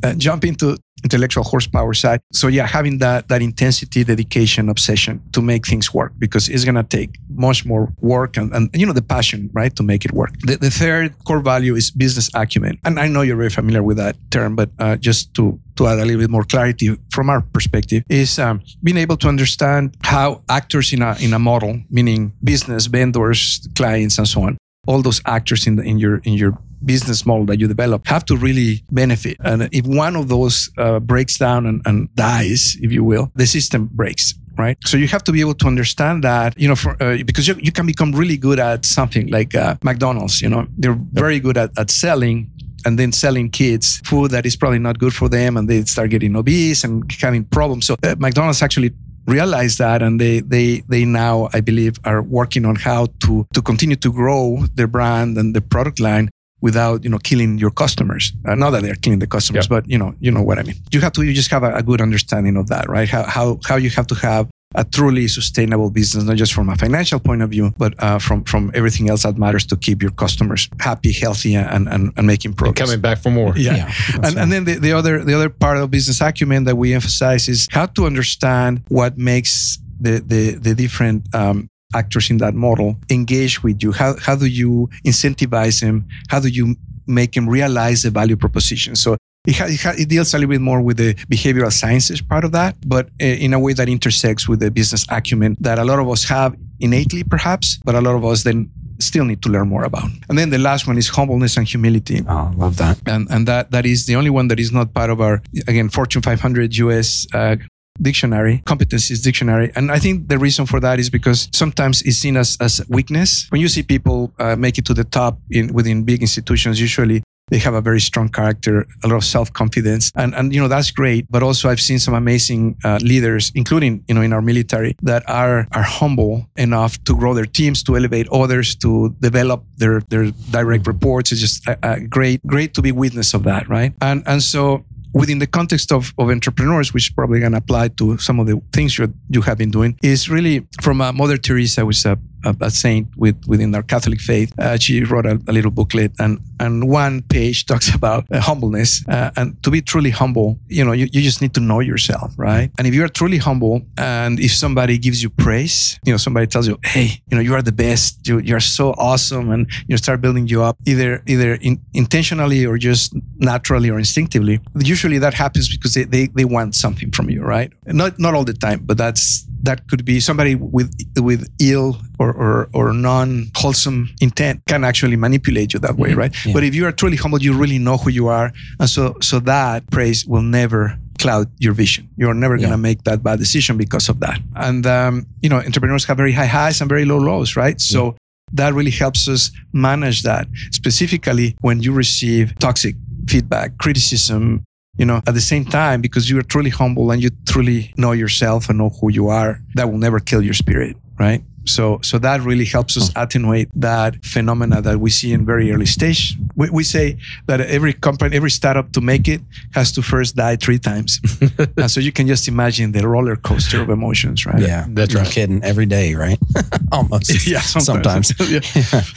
[0.04, 2.20] uh, jump into intellectual horsepower side.
[2.34, 6.84] So yeah, having that that intensity, dedication, obsession to make things work because it's gonna
[6.84, 10.32] take much more work and, and you know the passion, right, to make it work.
[10.42, 13.98] The, the third core value is business acumen, and I know you're very familiar with
[13.98, 17.42] that term, but uh, just to to add a little bit more clarity from our
[17.42, 22.34] perspective is um, being able to understand how actors in a in a model, meaning
[22.44, 24.58] business, vendors, clients, and so on,
[24.88, 28.26] all those actors in the, in your in your business model that you develop have
[28.26, 29.38] to really benefit.
[29.44, 33.46] And if one of those uh, breaks down and, and dies, if you will, the
[33.46, 34.34] system breaks.
[34.58, 34.78] Right.
[34.86, 37.56] So you have to be able to understand that, you know, for, uh, because you,
[37.62, 41.58] you can become really good at something like uh, McDonald's, you know, they're very good
[41.58, 42.52] at, at selling
[42.86, 46.10] and then selling kids food that is probably not good for them and they start
[46.10, 47.88] getting obese and having problems.
[47.88, 48.92] So uh, McDonald's actually
[49.28, 53.62] realized that and they they they now I believe are working on how to to
[53.62, 56.30] continue to grow their brand and the product line
[56.62, 58.34] without you know killing your customers.
[58.48, 59.76] Uh, not that they're killing the customers Yeah.
[59.76, 60.76] but you know you know what i mean.
[60.92, 63.10] You have to you just have a, a good understanding of that right?
[63.10, 66.76] How, how how you have to have a truly sustainable business not just from a
[66.76, 70.12] financial point of view but uh, from from everything else that matters to keep your
[70.12, 73.54] customers happy healthy and and, and making And coming back for more.
[73.58, 73.86] yeah,
[74.22, 76.94] that's and, and then the, the other the other part of business acumen that we
[76.94, 82.54] emphasize is how to understand what makes the the, the different um, actors in that
[82.54, 83.92] model engage with you.
[83.92, 86.08] How how do you incentivize them?
[86.30, 86.76] How do you
[87.08, 88.96] make them realize the value proposition?
[88.96, 89.18] So.
[89.48, 92.44] It, ha- it, ha- it deals a little bit more with the behavioral sciences part
[92.44, 95.86] of that, but uh, in a way that intersects with the business acumen that a
[95.86, 99.50] lot of us have innately, perhaps, but a lot of us then still need to
[99.50, 100.10] learn more about.
[100.28, 102.98] And then the last one is humbleness and humility Oh, love that.
[103.08, 105.88] and and that that is the only one that is not part of our again
[105.88, 107.56] Fortune 500 US uh,
[108.02, 112.38] dictionary competencies dictionary and i think the reason for that is because sometimes it's seen
[112.38, 116.04] as as weakness when you see people uh, make it to the top in within
[116.04, 120.54] big institutions usually they have a very strong character, a lot of self-confidence, and and
[120.54, 121.26] you know that's great.
[121.30, 125.28] But also, I've seen some amazing uh, leaders, including you know in our military, that
[125.28, 130.32] are are humble enough to grow their teams, to elevate others, to develop their their
[130.52, 131.32] direct reports.
[131.32, 133.94] It's just a, a great great to be witness of that, right?
[134.02, 138.40] And and so within the context of, of entrepreneurs, which probably can apply to some
[138.40, 142.18] of the things you you have been doing, is really from Mother Teresa, was a,
[142.46, 144.54] a, a saint with, within our Catholic faith.
[144.60, 149.08] Uh, she wrote a, a little booklet, and and one page talks about uh, humbleness.
[149.08, 152.34] Uh, and to be truly humble, you know, you, you just need to know yourself,
[152.38, 152.72] right?
[152.78, 156.48] And if you are truly humble, and if somebody gives you praise, you know, somebody
[156.48, 158.28] tells you, "Hey, you know, you are the best.
[158.28, 162.78] You you're so awesome," and you start building you up, either either in, intentionally or
[162.78, 164.60] just naturally or instinctively.
[164.76, 167.72] Usually that happens because they, they, they want something from you, right?
[167.86, 172.32] Not not all the time, but that's that could be somebody with with ill or
[172.34, 176.34] or, or non wholesome intent can actually manipulate you that way, right?
[176.46, 176.54] Yeah.
[176.54, 179.40] But if you are truly humble, you really know who you are, and so so
[179.42, 182.08] that praise will never cloud your vision.
[182.16, 182.62] You're never Yeah.
[182.68, 184.40] going to make that bad decision because of that.
[184.56, 187.80] And um, you know, entrepreneurs have very high highs and very low lows, right?
[187.82, 188.16] So
[188.54, 192.96] that really helps us manage that specifically when you receive toxic
[193.28, 194.64] feedback, criticism,
[195.00, 198.12] you know, at the same time, because you are truly humble and you truly know
[198.12, 201.42] yourself and know who you are, that will never kill your spirit, right?
[201.66, 203.20] So, so that really helps us hmm.
[203.20, 206.36] attenuate that phenomena that we see in very early stage.
[206.56, 209.42] We, we say that every company, every startup to make it
[209.74, 211.20] has to first die three times.
[211.78, 214.62] and so you can just imagine the roller coaster of emotions, right?
[214.62, 215.32] Yeah, That's no right.
[215.32, 215.64] kidding.
[215.64, 216.40] Every day, right?
[216.92, 217.30] Almost.
[217.50, 218.34] Yeah, sometimes.
[218.50, 218.60] yeah.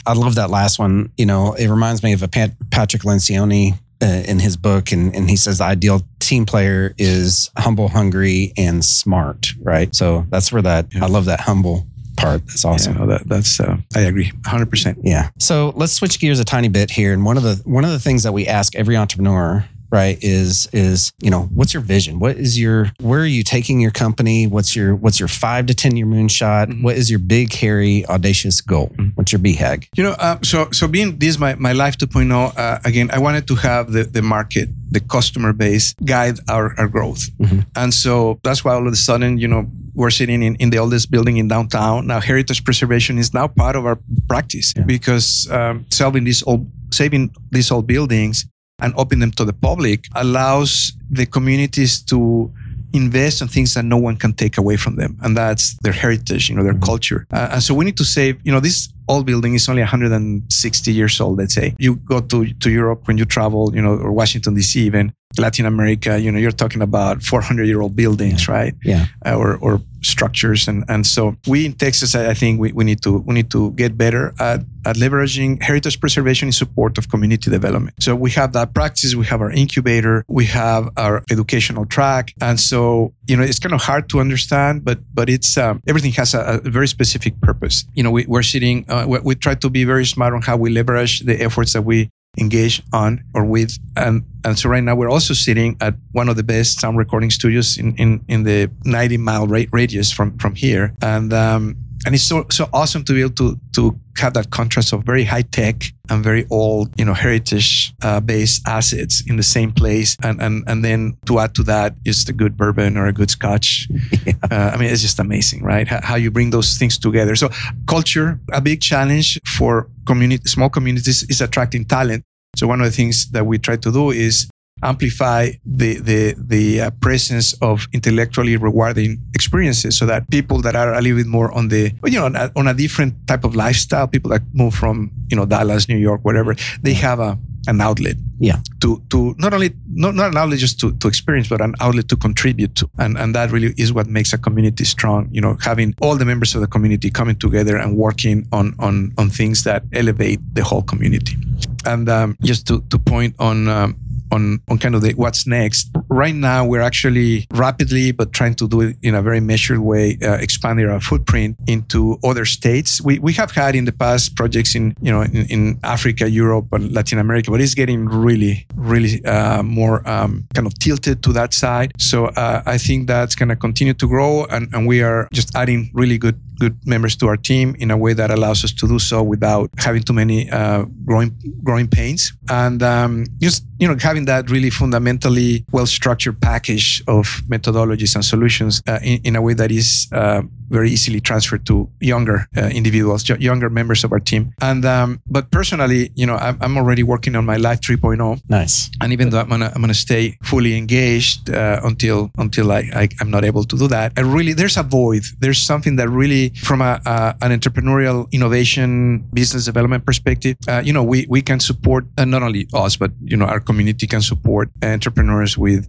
[0.05, 1.11] I love that last one.
[1.17, 5.15] You know, it reminds me of a Pat, Patrick Lencioni uh, in his book, and,
[5.15, 9.53] and he says the ideal team player is humble, hungry, and smart.
[9.61, 9.93] Right.
[9.95, 11.87] So that's where that I love that humble
[12.17, 12.45] part.
[12.47, 12.93] That's awesome.
[12.93, 14.99] Yeah, no, that, that's, uh, I agree 100%.
[15.03, 15.29] Yeah.
[15.39, 17.13] So let's switch gears a tiny bit here.
[17.13, 20.67] And one of the one of the things that we ask every entrepreneur, right, is
[20.73, 22.17] is you know what's your vision?
[22.19, 24.47] What is your where are you taking your company?
[24.47, 26.65] What's your what's your five to ten year moonshot?
[26.67, 26.81] Mhm.
[26.85, 28.89] What is your big, hairy, audacious goal?
[28.97, 29.11] Mhm.
[29.15, 29.87] What's your BHAG?
[29.95, 33.47] You know, uh, so so being this my, my life 2.0, uh, again, I wanted
[33.51, 37.29] to have the, the market, the customer base guide our, our growth.
[37.39, 37.65] Mhm.
[37.75, 40.79] And so that's why all of a sudden, you know, we're sitting in, in the
[40.79, 42.07] oldest building in downtown.
[42.07, 44.85] Now, heritage preservation is now part of our practice Yeah.
[44.85, 48.45] because um, saving these old, saving these old buildings
[48.83, 50.71] and open them to the public allows
[51.19, 52.51] the communities to
[52.93, 56.43] invest in things that no one can take away from them and that's their heritage
[56.49, 56.85] you know their Mhm.
[56.91, 59.81] culture uh, and so we need to save you know this old building is only
[59.81, 61.75] 160 years old, let's say.
[61.77, 64.79] You go to, to Europe when you travel, you know, or Washington, D.C.
[64.79, 68.53] even, Latin America, you know, you're talking about 400 year old buildings, yeah.
[68.53, 68.73] right?
[68.83, 69.05] Yeah.
[69.25, 70.67] Uh, or, or structures.
[70.67, 73.71] And, and so we in Texas, I think we, we need to, we need to
[73.71, 78.01] get better at, at leveraging heritage preservation in support of community development.
[78.03, 79.15] So we have that practice.
[79.15, 80.25] We have our incubator.
[80.27, 82.33] We have our educational track.
[82.41, 86.11] And so, you know, it's kind of hard to understand, but, but it's, um, everything
[86.13, 87.85] has a, a, very specific purpose.
[87.93, 90.57] You know, we, we're sitting, uh, we, we try to be very smart on how
[90.57, 93.77] we leverage the efforts that we engage on or with.
[93.95, 97.29] And, and so right now we're also sitting at one of the best sound recording
[97.29, 100.93] studios in, in, in the 90 mile radius from, from here.
[101.01, 104.93] And, um, and it's so, so awesome to be able to, to have that contrast
[104.93, 109.43] of very high tech and very old, you know, heritage uh, based assets in the
[109.43, 110.17] same place.
[110.21, 113.29] And, and, and then to add to that is a good bourbon or a good
[113.29, 113.87] scotch.
[114.25, 114.33] Yeah.
[114.49, 115.85] Uh, I mean, it's just amazing, right?
[115.85, 117.35] How, how, you bring those things together.
[117.35, 117.49] So
[117.87, 122.23] culture, a big challenge for community, small communities is attracting talent.
[122.55, 124.49] So one of the things that we try to do is
[124.83, 130.93] amplify the the the uh, presence of intellectually rewarding experiences so that people that are
[130.93, 133.55] a little bit more on the you know on a, on a different type of
[133.55, 137.79] lifestyle people that move from you know Dallas New York whatever they have a an
[137.79, 138.57] outlet yeah.
[138.81, 142.09] to to not only not, not an outlet just to, to experience but an outlet
[142.09, 142.89] to contribute to.
[142.99, 146.25] And and that really is what makes a community strong you know having all the
[146.25, 150.63] members of the community coming together and working on on on things that elevate the
[150.63, 151.37] whole community.
[151.85, 153.95] And um, just to to point on um,
[154.33, 155.95] on, on kind of the what's next.
[156.13, 160.19] Right now, we're actually rapidly, but trying to do it in a very measured way,
[160.21, 163.01] uh, expanding our footprint into other states.
[163.01, 166.67] We, we have had in the past projects in, you know, in, in Africa, Europe,
[166.71, 171.33] and Latin America, but it's getting really, really uh, more um, kind of tilted to
[171.33, 171.93] that side.
[171.97, 175.55] So uh, I think that's going to continue to grow, and, and we are just
[175.55, 178.87] adding really good good members to our team in a way that allows us to
[178.87, 183.95] do so without having too many uh, growing growing pains and um, just you know
[183.99, 189.41] having that really fundamentally well structured package of methodologies and solutions uh, in, in, a
[189.41, 194.19] way that is uh, very easily transferred to younger uh, individuals, younger members of our
[194.19, 194.53] team.
[194.61, 198.41] And um, but personally, you know, I'm, I'm, already working on my life 3.0.
[198.49, 198.89] Nice.
[199.01, 203.09] And even though I'm gonna I'm gonna stay fully engaged uh, until until I, I
[203.21, 205.23] am not able to do that, I really there's a void.
[205.39, 210.93] There's something that really, from a, a an entrepreneurial innovation business development perspective, uh, you
[210.93, 214.21] know, we we can support uh, not only us but you know our community can
[214.21, 215.87] support entrepreneurs with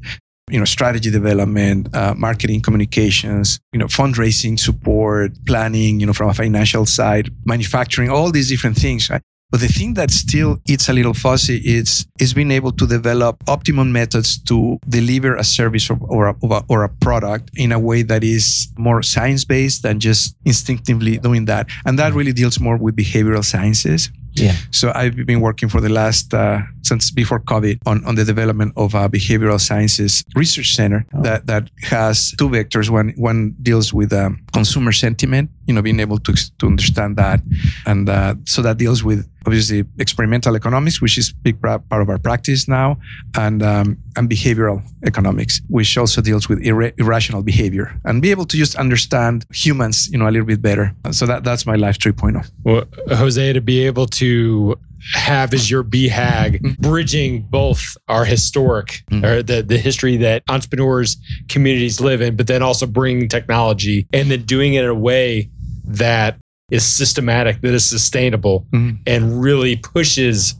[0.50, 6.28] you know, strategy development, uh, marketing communications, you know, fundraising support, planning, you know, from
[6.28, 9.22] a financial side, manufacturing, all these different things, right?
[9.50, 13.36] But the thing that still it's a little fuzzy is is being able to develop
[13.46, 18.02] optimum methods to deliver a service or, or, a, or a product in a way
[18.02, 21.68] that is more science based than just instinctively doing that.
[21.86, 24.10] And that really deals more with behavioral sciences.
[24.34, 24.56] Yeah.
[24.70, 28.72] So I've been working for the last uh, since before COVID on, on the development
[28.76, 31.22] of a behavioral sciences research center oh.
[31.22, 32.90] that that has two vectors.
[32.90, 37.40] One one deals with um, consumer sentiment, you know, being able to to understand that,
[37.86, 42.18] and uh, so that deals with obviously experimental economics, which is big part of our
[42.18, 42.98] practice now,
[43.36, 48.46] and um, and behavioral economics, which also deals with ir- irrational behavior, and be able
[48.46, 50.94] to just understand humans, you know, a little bit better.
[51.10, 52.50] So that that's my life 3.0.
[52.64, 54.76] Well, Jose, to be able to
[55.12, 56.82] have as your BHAG, mm-hmm.
[56.82, 59.24] bridging both our historic mm-hmm.
[59.24, 61.16] or the, the history that entrepreneurs
[61.48, 65.50] communities live in, but then also bringing technology and then doing it in a way
[65.84, 66.38] that
[66.70, 68.96] is systematic, that is sustainable, mm-hmm.
[69.06, 70.54] and really pushes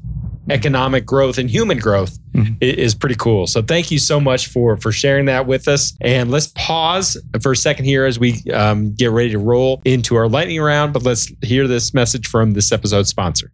[0.51, 2.55] economic growth and human growth mm-hmm.
[2.61, 3.47] is pretty cool.
[3.47, 5.97] So thank you so much for for sharing that with us.
[6.01, 10.17] And let's pause for a second here as we um, get ready to roll into
[10.17, 10.93] our lightning round.
[10.93, 13.53] But let's hear this message from this episode's sponsor.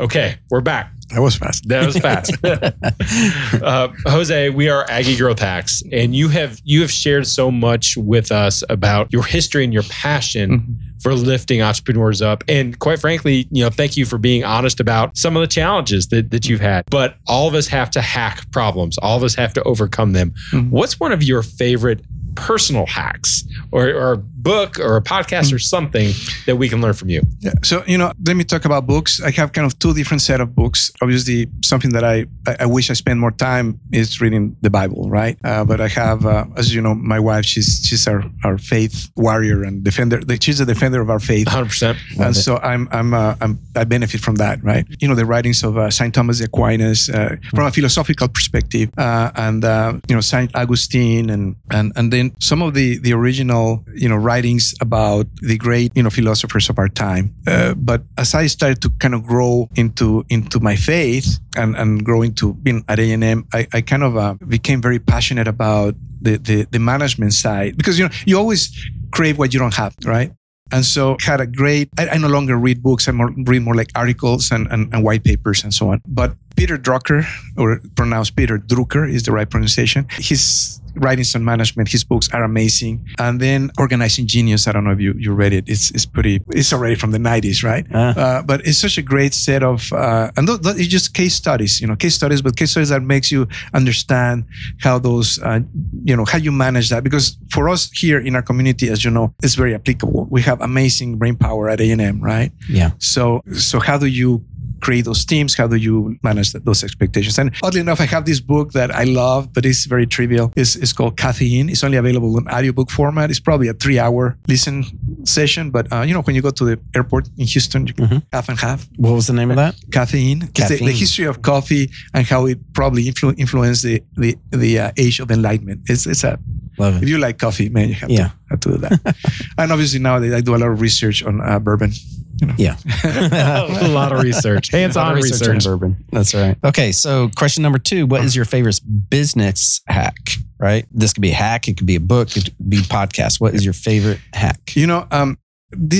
[0.00, 0.92] Okay, we're back.
[1.10, 1.68] That was fast.
[1.68, 2.36] That was fast.
[3.62, 7.96] uh, Jose, we are Aggie Growth Hacks, and you have you have shared so much
[7.96, 10.72] with us about your history and your passion mm-hmm.
[11.00, 12.44] for lifting entrepreneurs up.
[12.46, 16.08] And quite frankly, you know, thank you for being honest about some of the challenges
[16.08, 16.84] that, that you've had.
[16.90, 18.98] But all of us have to hack problems.
[18.98, 20.34] All of us have to overcome them.
[20.52, 20.70] Mm-hmm.
[20.70, 22.02] What's one of your favorite
[22.34, 26.08] personal hacks or, or book or a podcast or something
[26.46, 27.22] that we can learn from you?
[27.40, 27.52] Yeah.
[27.62, 29.20] So, you know, let me talk about books.
[29.20, 30.90] I have kind of two different set of books.
[31.02, 32.26] Obviously, something that I,
[32.64, 35.36] I wish I spend more time is reading the Bible, right?
[35.44, 39.10] Uh, but I have, uh, as you know, my wife, she's, she's our, our faith
[39.16, 40.20] warrior and defender.
[40.40, 41.46] She's a defender of our faith.
[41.48, 41.96] 100%.
[42.18, 44.86] And so I'm, I'm, uh, I'm, i benefit from that, right?
[45.00, 46.14] You know, the writings of uh, St.
[46.14, 49.62] Thomas Aquinas uh, from a philosophical perspective uh, and,
[50.08, 50.50] you know, St.
[50.56, 55.26] Augustine and, and, and then some of the, the original, you know, writings writings about
[55.42, 57.34] the great, you know, philosophers of our time.
[57.46, 62.04] Uh, but as I started to kind of grow into into my faith and and
[62.04, 65.48] grow into being at A and M, I, I kind of uh, became very passionate
[65.48, 68.70] about the, the the management side because you know you always
[69.10, 70.30] crave what you don't have, right?
[70.70, 73.08] And so had a great, I, I no longer read books.
[73.08, 76.02] I more, read more like articles and, and, and, white papers and so on.
[76.06, 77.24] But Peter Drucker,
[77.56, 80.06] or pronounced Peter Drucker is the right pronunciation.
[80.18, 83.06] His writings on management, his books are amazing.
[83.18, 85.68] And then Organizing Genius, I don't know if you, you read it.
[85.68, 87.86] It's, it's pretty, it's already from the 90s, right?
[87.94, 88.14] Uh.
[88.16, 91.34] Uh, but it's such a great set of, uh, and th- th- it's just case
[91.34, 94.44] studies, you know, case studies, but case studies that makes you understand
[94.80, 95.60] how those, uh,
[96.04, 97.04] you know, how you manage that.
[97.04, 100.26] Because for us here in our community, as you know, it's very applicable.
[100.30, 102.52] We have amazing brain power at A&M, right?
[102.68, 102.90] Yeah.
[102.98, 104.44] So, so how do you
[104.80, 105.54] create those teams?
[105.54, 107.38] How do you manage those expectations?
[107.38, 110.52] And oddly enough, I have this book that I love, but it's very trivial.
[110.56, 111.68] It's, it's called Caffeine.
[111.68, 113.30] It's only available in audiobook format.
[113.30, 114.84] It's probably a three hour listen
[115.24, 115.70] session.
[115.70, 118.18] But, uh, you know, when you go to the airport in Houston, you mm-hmm.
[118.32, 118.88] half and half.
[118.96, 119.74] What was the name of that?
[119.92, 120.48] Caffeine.
[120.48, 120.78] Caffeine.
[120.78, 124.90] The, the, history of coffee and how it probably influ- influenced the, the, the uh,
[124.96, 125.82] age of enlightenment.
[125.86, 126.38] It's, it's a,
[126.78, 127.02] Love it.
[127.02, 128.28] If you like coffee, man, you have, yeah.
[128.28, 129.16] to, have to do that.
[129.58, 131.92] and obviously nowadays I do a lot of research on uh, bourbon.
[132.40, 132.54] You know.
[132.56, 132.76] Yeah.
[133.04, 134.70] a lot of research.
[134.70, 135.48] Hands on research.
[135.48, 135.64] research.
[135.64, 136.04] bourbon.
[136.10, 136.56] That's right.
[136.64, 136.92] Okay.
[136.92, 140.16] So question number two, what is your favorite business hack?
[140.58, 140.86] Right.
[140.92, 141.68] This could be a hack.
[141.68, 142.36] It could be a book.
[142.36, 143.40] It could be podcast.
[143.40, 144.76] What is your favorite hack?
[144.76, 145.38] You know, um,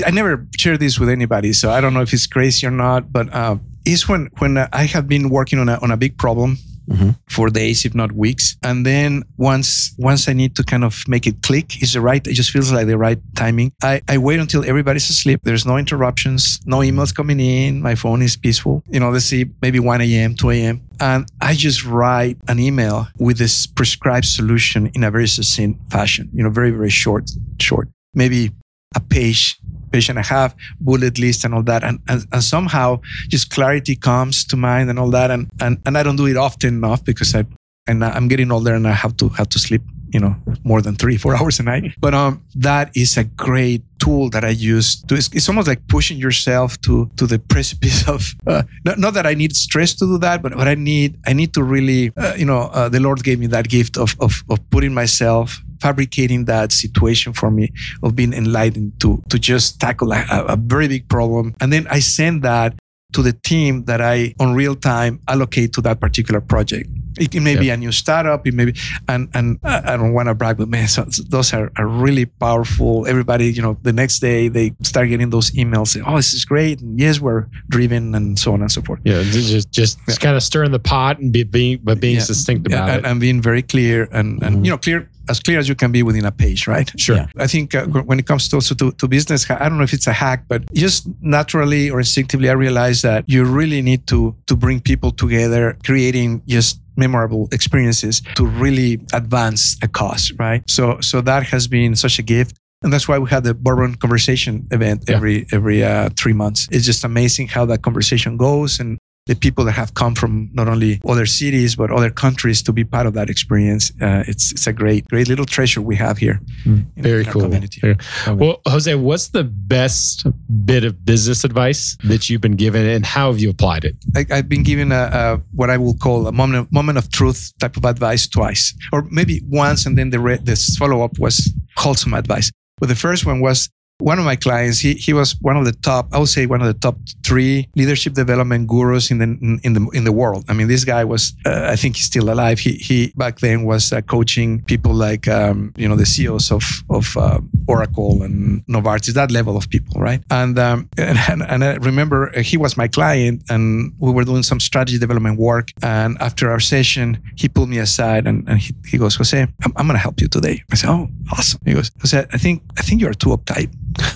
[0.05, 3.12] I never share this with anybody, so I don't know if it's crazy or not.
[3.12, 6.59] But uh, it's when when I have been working on a on a big problem
[6.88, 7.11] mm-hmm.
[7.29, 8.57] for days, if not weeks.
[8.62, 12.24] And then once once I need to kind of make it click, is the right.
[12.27, 13.72] It just feels like the right timing.
[13.83, 15.40] I, I wait until everybody's asleep.
[15.42, 17.83] There's no interruptions, no emails coming in.
[17.83, 18.83] My phone is peaceful.
[18.88, 20.83] You know, let's see, maybe 1 a.m., 2 a.m.
[21.01, 26.29] And I just write an email with this prescribed solution in a very succinct fashion.
[26.33, 27.88] You know, very very short, short.
[28.14, 28.51] Maybe
[28.96, 29.58] a page
[29.90, 31.85] page I have, bullet list and all that.
[31.85, 35.31] And, and, and somehow just clarity comes to mind and all that.
[35.31, 37.44] And, and, and I don't do it often enough because I,
[37.87, 40.94] and I'm getting older and I have to have to sleep, you know, more than
[40.94, 41.94] three, four hours a night.
[41.98, 45.03] But um, that is a great tool that I use.
[45.05, 48.35] To, it's, it's almost like pushing yourself to to the precipice of.
[48.46, 51.33] Uh, not, not, that I need stress to do that, but what I need, I
[51.33, 54.44] need to really, uh, you know, uh, the Lord gave me that gift of of,
[54.51, 60.12] of putting myself fabricating that situation for me of being enlightened to to just tackle
[60.12, 62.75] a, a very big problem and then i send that
[63.12, 66.91] to the team that I on real time allocate to that particular project.
[67.19, 67.61] It, it may yep.
[67.61, 68.75] be a new startup, it may be,
[69.09, 73.07] and and I don't want to brag, but man, so, those are, are really powerful.
[73.09, 76.45] Everybody, you know, the next day they start getting those emails, saying, "Oh, this is
[76.45, 79.01] great," and yes, we're driven, and so on and so forth.
[79.05, 80.14] Yeah, just just yeah.
[80.17, 82.23] kind of stirring the pot and be, being but being yeah.
[82.23, 84.64] succinct about yeah, and, it and being very clear and and mm-hmm.
[84.64, 86.91] you know clear as clear as you can be within a page, right?
[86.99, 87.17] Sure.
[87.17, 87.27] Yeah.
[87.37, 89.93] I think uh, when it comes to also to, to business, I don't know if
[89.93, 94.35] it's a hack, but just naturally or instinctively, I realized that you really need to
[94.47, 100.62] to bring people together, creating just memorable experiences to really advance a cause, right?
[100.69, 102.57] So so that has been such a gift.
[102.83, 105.17] And that's why we have the Bourbon Conversation event yeah.
[105.17, 106.69] every every uh, three months.
[106.71, 110.69] It's just amazing how that conversation goes, and the people that have come from not
[110.69, 113.93] only other cities but other countries to be part of that experience.
[114.01, 116.41] Uh, it's it's a great great little treasure we have here.
[116.64, 117.43] Mm, very in cool.
[117.43, 117.81] Community.
[117.81, 117.97] Very,
[118.35, 120.27] well, Jose, what's the best
[120.64, 123.97] bit of business advice that you've been given, and how have you applied it?
[124.17, 127.11] I, have been given a, a, what I will call a moment of, moment of
[127.11, 131.19] truth type of advice twice, or maybe once, and then the re- this follow up
[131.19, 132.51] was wholesome advice.
[132.79, 133.69] But the first one was
[134.01, 136.61] one of my clients, he, he was one of the top, I would say one
[136.61, 140.45] of the top three leadership development gurus in the in the in the world.
[140.49, 142.61] I mean, this guy was, uh, I think he's still alive.
[142.61, 146.65] He he back then was uh, coaching people like um, you know the CEOs of
[146.89, 150.23] of uh, Oracle and Novartis, that level of people, right?
[150.31, 154.61] And um, and, and I remember he was my client, and we were doing some
[154.61, 155.73] strategy development work.
[155.83, 159.73] And after our session, he pulled me aside and, and he, he goes, Jose, I'm,
[159.77, 160.63] I'm going to help you today.
[160.71, 161.61] I said, Oh, awesome.
[161.65, 163.71] He goes, Jose, I think I think you are too uptight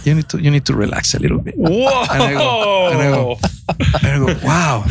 [0.05, 1.55] you need to you need to relax a little bit.
[1.57, 2.05] Whoa!
[2.11, 3.39] And I go, and I go,
[4.03, 4.85] and I go wow.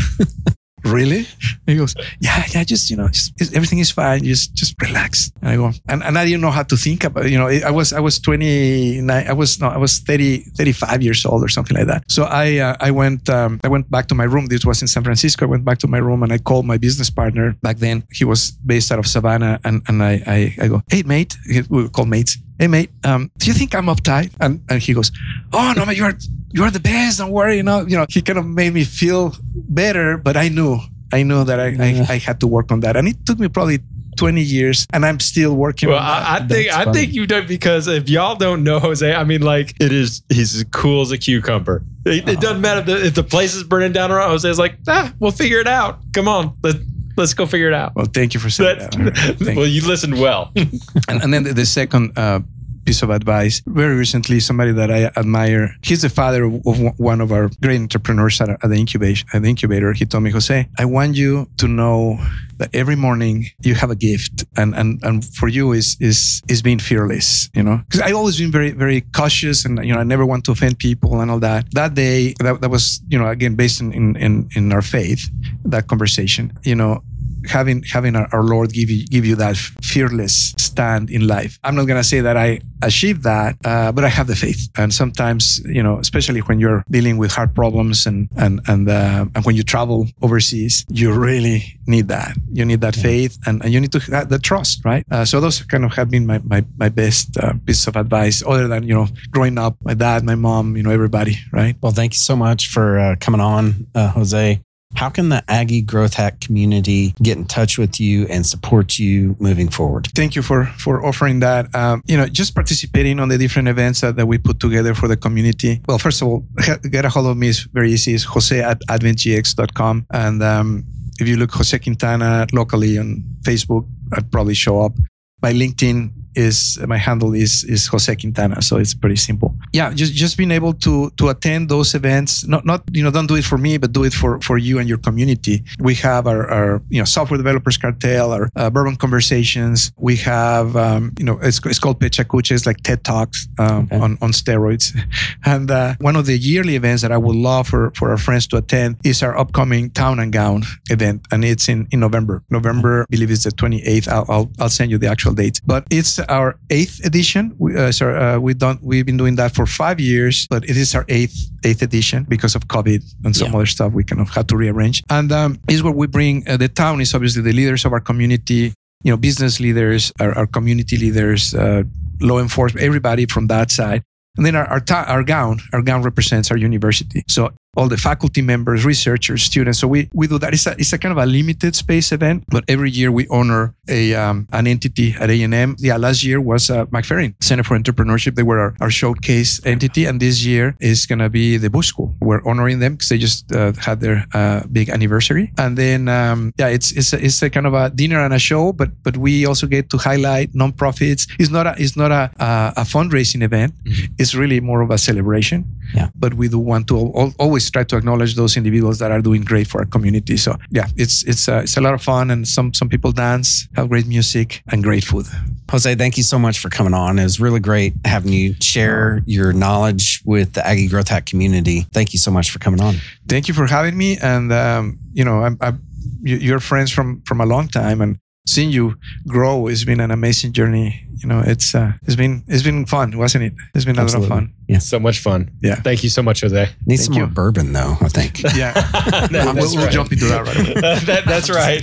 [0.83, 1.27] Really?
[1.65, 4.23] he goes, yeah, yeah, just, you know, just, everything is fine.
[4.23, 5.31] Just, just relax.
[5.41, 7.71] And I go, and, and I didn't know how to think about, you know, I
[7.71, 11.75] was, I was 29, I was, no, I was 30, 35 years old or something
[11.75, 12.03] like that.
[12.09, 14.47] So I, uh, I went, um, I went back to my room.
[14.47, 15.45] This was in San Francisco.
[15.45, 18.03] I went back to my room and I called my business partner back then.
[18.11, 19.59] He was based out of Savannah.
[19.63, 21.35] And, and I, I, I go, hey, mate,
[21.69, 24.31] we were called mates hey mate, um, do you think I'm uptight?
[24.39, 25.11] And, and he goes,
[25.51, 26.13] oh no, you're
[26.53, 27.19] you're the best.
[27.19, 27.57] Don't worry.
[27.57, 28.05] You know, you know.
[28.09, 30.79] He kind of made me feel better, but I knew,
[31.11, 33.47] I knew that I, I, I had to work on that, and it took me
[33.47, 33.79] probably
[34.17, 35.89] 20 years, and I'm still working.
[35.89, 36.29] Well, on that.
[36.29, 36.99] I, I think That's I funny.
[36.99, 40.55] think you've done because if y'all don't know Jose, I mean, like it is he's
[40.55, 41.83] as cool as a cucumber.
[42.05, 44.29] It, it doesn't matter if the, if the place is burning down around.
[44.29, 45.99] Jose's like, ah, we'll figure it out.
[46.13, 46.75] Come on, let
[47.17, 47.95] let's go figure it out.
[47.95, 49.37] Well, thank you for saying That's, that.
[49.39, 50.51] Thank well, you listened well.
[50.55, 52.41] and, and then the, the second uh,
[52.85, 53.61] piece of advice.
[53.65, 58.41] Very recently somebody that i admire he's the father of, one of our great entrepreneurs
[58.41, 59.93] at, the incubation at the incubator.
[59.93, 62.17] He told me jose i want you to know
[62.57, 66.61] that every morning you have a gift and and, and for you is is is
[66.61, 67.81] being fearless you know?
[67.85, 70.79] Because i've always been very very cautious and you know i never want to offend
[70.79, 71.65] people and all that.
[71.71, 75.29] That day that, that was you know again based in in, in our faith
[75.65, 77.03] that conversation you know
[77.47, 81.59] having having our, our Lord give you give you that fearless stand in life.
[81.63, 84.69] I'm not gonna say that I achieved that, uh, but I have the faith.
[84.77, 89.25] And sometimes, you know, especially when you're dealing with hard problems and and and uh,
[89.35, 92.35] and when you travel overseas, you really need that.
[92.51, 95.05] You need that faith, and, and you need to have the trust, right?
[95.11, 98.43] Uh, so those kind of have been my my, my best uh, piece of advice,
[98.45, 101.75] other than you know, growing up, my dad, my mom, you know, everybody, right?
[101.81, 104.61] Well, thank you so much for uh, coming on, uh, Jose.
[104.95, 109.35] How can the Aggie Growth Hack community get in touch with you and support you
[109.39, 110.07] moving forward?
[110.15, 111.73] thank you for for offering that.
[111.75, 115.07] Um, you know, just participating on the different events that, that we put together for
[115.07, 115.81] the community.
[115.87, 116.45] Well, first of all,
[116.89, 118.13] get a hold of me is very easy.
[118.13, 120.05] It's Jose at adventgx.com.
[120.11, 120.85] And um,
[121.19, 124.93] if you look Jose Quintana locally on Facebook, I'd probably show up.
[125.41, 129.53] My LinkedIn is my handle is is Jose Quintana, so it's pretty simple.
[129.73, 132.47] Yeah, just just being able to to attend those events.
[132.47, 134.79] Not not you know don't do it for me, but do it for for you
[134.79, 135.63] and your community.
[135.79, 139.91] We have our, our you know software developers cartel, our uh, bourbon conversations.
[139.97, 142.51] We have um, you know it's, it's called PechaKucha.
[142.51, 143.99] It's like TED Talks um, Okay.
[143.99, 144.95] on on steroids.
[145.43, 148.47] And uh, one of the yearly events that I would love for for our friends
[148.47, 152.41] to attend is our upcoming Town and Gown event, and it's in in November.
[152.49, 154.07] November, I believe it's the 28th.
[154.07, 155.59] I'll I'll, I'll send you the actual dates.
[155.65, 157.55] But it's our eighth edition.
[157.57, 160.77] We, uh, sorry, uh, we done we've been doing that for five years, but it
[160.77, 163.55] is our eighth eighth edition because of COVID and some Yeah.
[163.57, 163.93] other stuff.
[163.93, 165.03] We kind of had to rearrange.
[165.09, 168.01] And um, is where we bring uh, the town is obviously the leaders of our
[168.01, 168.73] community.
[169.03, 171.81] You know, business leaders, our, our community leaders, uh,
[172.19, 174.03] law enforcement, everybody from that side.
[174.37, 177.23] And then our, our, ta- our gown, our gown represents our university.
[177.27, 179.79] So all the faculty members, researchers, students.
[179.79, 180.53] So we, we do that.
[180.53, 183.73] It's a, it's a kind of a limited space event, but every year we honor
[183.87, 185.75] a um, an entity at A&M.
[185.79, 188.35] Yeah, last year was uh, McFerrin Center for Entrepreneurship.
[188.35, 190.05] They were our, our showcase entity.
[190.05, 192.15] And this year is going to be the Bush School.
[192.19, 195.53] We're honoring them because they just uh, had their uh, big anniversary.
[195.57, 198.39] And then, um, yeah, it's, it's, a, it's a kind of a dinner and a
[198.39, 201.27] show, but, but we also get to highlight nonprofits.
[201.39, 203.73] It's not a, it's not a, a, a fundraising event.
[204.19, 205.65] It's really more of a celebration.
[205.93, 206.09] Yeah.
[206.15, 209.43] But we do want to al- always try to acknowledge those individuals that are doing
[209.43, 210.37] great for our community.
[210.37, 213.67] So yeah, it's it's uh, it's a lot of fun, and some some people dance,
[213.75, 215.25] have great music, and great food.
[215.71, 217.17] Jose, thank you so much for coming on.
[217.19, 221.85] It was really great having you share your knowledge with the Aggie Growth Hack community.
[221.93, 222.95] Thank you so much for coming on.
[223.27, 225.81] Thank you for having me, and um, you know I'm, I'm
[226.21, 228.17] you- you're friends from from a long time, and
[228.47, 228.95] seeing you
[229.27, 231.05] grow has been an amazing journey.
[231.17, 233.53] You know, it's uh, it's been it's been fun, wasn't it?
[233.75, 234.53] It's been a lot of fun.
[234.67, 235.51] Yeah, so much fun.
[235.61, 235.75] Yeah.
[235.75, 236.55] Thank you so much, Jose.
[236.85, 238.41] Need Thank some more bourbon though, I think.
[238.55, 239.91] Yeah, That- we'll, that's we'll right.
[239.93, 240.73] jump into that right away.
[241.05, 241.81] That- that's right.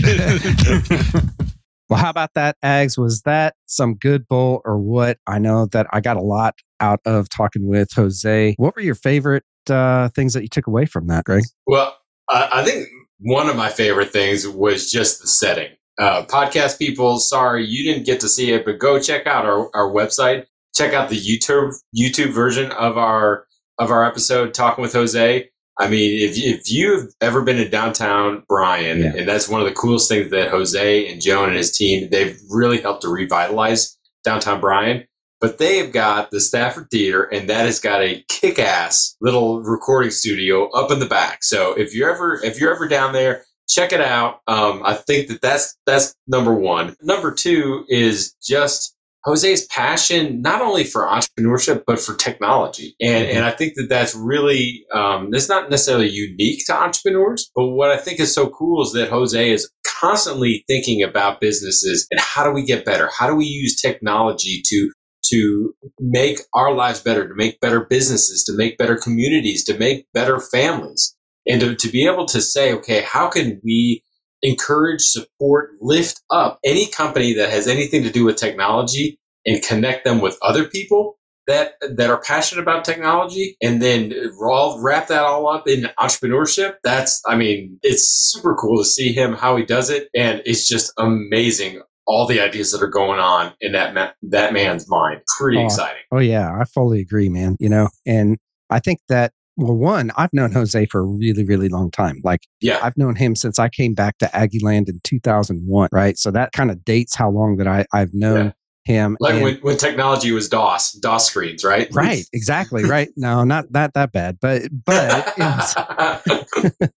[1.90, 2.98] Well, how about that, Ags?
[2.98, 5.16] Was that some good bull or what?
[5.26, 8.54] I know that I got a lot out of talking with Jose.
[8.58, 11.44] What were your favorite uh, things that you took away from that, Greg?
[11.66, 11.96] Well,
[12.28, 12.88] I, I think
[13.20, 15.70] one of my favorite things was just the setting.
[15.98, 19.68] Uh, podcast people, sorry you didn't get to see it, but go check out our,
[19.74, 20.46] our website.
[20.74, 23.46] Check out the YouTube YouTube version of our
[23.78, 25.48] of our episode talking with Jose.
[25.80, 29.12] I mean, if you- if you've ever been to downtown Bryan, Yeah.
[29.16, 32.38] and that's one of the coolest things that Jose and Joan and his team they've
[32.50, 35.04] really helped to revitalize downtown Bryan.
[35.40, 40.68] But they've got the Stafford Theater, and that has got a kick-ass little recording studio
[40.70, 41.44] up in the back.
[41.44, 44.40] So if you're ever if you're ever down there, check it out.
[44.46, 46.96] Um, I think that that's that's number one.
[47.02, 53.44] Number two is just Jose's passion, not only for entrepreneurship but for technology, and and
[53.44, 57.50] I think that that's really um, that's not necessarily unique to entrepreneurs.
[57.54, 62.06] But what I think is so cool is that Jose is constantly thinking about businesses
[62.10, 63.10] and how do we get better?
[63.16, 64.92] How do we use technology to
[65.30, 70.06] to make our lives better, to make better businesses, to make better communities, to make
[70.14, 71.14] better families,
[71.48, 74.02] and to, to be able to say, okay, how can we
[74.42, 80.04] encourage, support, lift up any company that has anything to do with technology and connect
[80.04, 85.48] them with other people that that are passionate about technology and then wrap that all
[85.48, 89.88] up in entrepreneurship that's i mean it's super cool to see him how he does
[89.88, 94.10] it and it's just amazing all the ideas that are going on in that ma-
[94.22, 95.20] that man's mind.
[95.38, 95.64] Pretty Oh.
[95.66, 96.02] exciting.
[96.12, 97.56] Oh yeah, I fully agree, man.
[97.60, 98.38] You know, and
[98.70, 102.20] I think that well, one, I've known Jose for a really, really long time.
[102.22, 102.78] Like Yeah.
[102.80, 106.16] I've known him since I came back to Aggie Land in 2001, right?
[106.16, 108.54] So that kind of dates how long that I I've known
[108.84, 109.16] him.
[109.18, 111.88] Like And- when, when technology was DOS, DOS screens, right?
[111.92, 113.08] right, exactly, right.
[113.16, 115.74] No, not that that bad, but but was,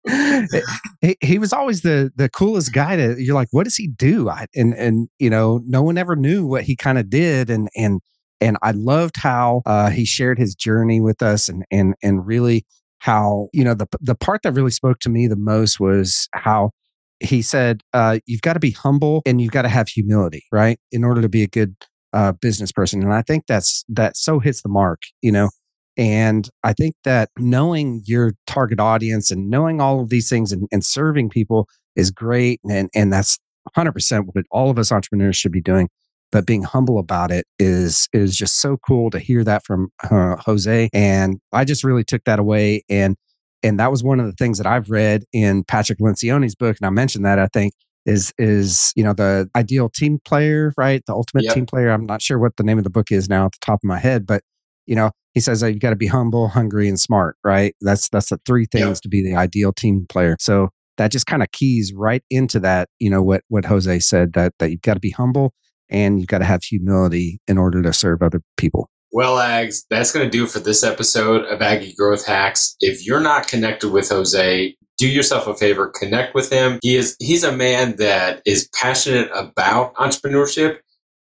[1.02, 4.30] he, he was always the the coolest guy to you're like what does he do
[4.30, 7.70] I, and and you know no one ever knew what he kind of did and
[7.76, 8.02] and
[8.42, 12.66] and i loved how uh, he shared his journey with us and and and really
[13.00, 16.72] how you know the the part that really spoke to me the most was how
[17.20, 20.80] he said uh, you've got to be humble and you've got to have humility right
[20.92, 21.76] in order to be a good
[22.14, 25.50] uh, business person and i think that's that so hits the mark you know
[25.98, 30.68] and I think that knowing your target audience and knowing all of these things and,
[30.72, 32.60] and serving people is great.
[32.70, 33.38] And, and that's
[33.76, 35.90] 100% what all of us entrepreneurs should be doing.
[36.32, 40.38] But being humble about it is is just so cool to hear that from uh,
[40.38, 40.90] Jose.
[40.94, 42.84] And I just really took that away.
[42.90, 43.16] And
[43.64, 46.78] and that was one of the things that I've read in Patrick Lencioni's book.
[46.80, 47.74] And I mentioned that I think
[48.06, 51.04] is is you know the ideal team player, right?
[51.06, 51.54] The ultimate Yep.
[51.54, 51.90] team player.
[51.90, 53.88] I'm not sure what the name of the book is now at the top of
[53.88, 54.42] my head, but
[54.88, 58.10] you know he says that you got to be humble hungry and smart right that's
[58.10, 59.02] that's the three things Yep.
[59.02, 62.90] to be the ideal team player so that just kind of keys right into that
[63.00, 65.54] you know what what jose said that that you've got to be humble
[65.92, 70.12] and you've got to have humility in order to serve other people Well, Ags, that's
[70.12, 72.76] going to do for this episode of Aggie Growth Hacks.
[72.80, 76.80] If you're not connected with Jose, do yourself a favor, connect with him.
[76.84, 80.78] He is he's a man that is passionate about entrepreneurship.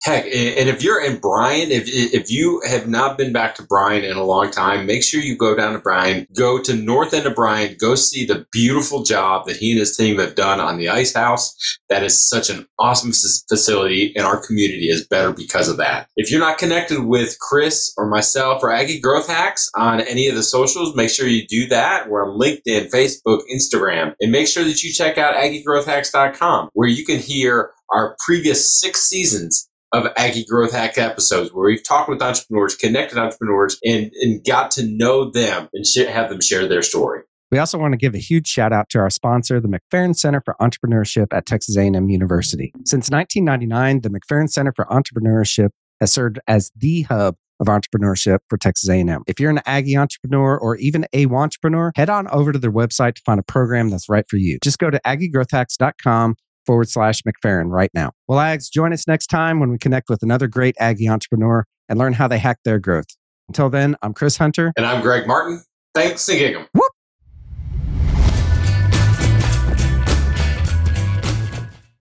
[0.05, 4.05] Heck, and if you're in Bryan, if if you have not been back to Bryan
[4.05, 7.27] in a long time, make sure you go down to Bryan, go to north end
[7.27, 10.79] of Bryan, go see the beautiful job that he and his team have done on
[10.79, 11.53] the ice house.
[11.89, 16.09] That is such an awesome facility, and our community is better because of that.
[16.17, 20.37] If you're not connected with Chris or myself or Aggie Growth Hacks on any of
[20.37, 22.09] the socials, make sure you do that.
[22.09, 27.05] We're on LinkedIn, Facebook, Instagram, and make sure that you check out AggieGrowthHacks.com, where you
[27.05, 32.23] can hear our previous six seasons of Aggie Growth Hack episodes, where we've talked with
[32.23, 36.83] entrepreneurs, connected entrepreneurs, and, and got to know them and sh- have them share their
[36.83, 37.23] story.
[37.51, 40.43] we also want to give a huge shout out to our sponsor the mcferrin center
[40.45, 45.71] for entrepreneurship at texas a&m university since 1999 the mcferrin center for entrepreneurship
[46.01, 49.23] has served as the hub of entrepreneurship for Texas A&M.
[49.27, 53.15] If you're an Aggie entrepreneur or even a entrepreneur, head on over to their website
[53.17, 54.59] to find a program that's right for you.
[54.63, 56.37] Just go to aggiegrowthhacks.com
[56.69, 58.13] forward slash McFerrin right now.
[58.27, 61.99] Well, Ags, join us next time when we connect with another great Aggie entrepreneur and
[61.99, 63.07] learn how they hack their growth.
[63.49, 64.75] Until then, I'm Chris Hunter.
[64.77, 65.63] And I'm Greg Martin.
[65.95, 66.67] Thanks and gig 'em.
[66.75, 66.88] Woo!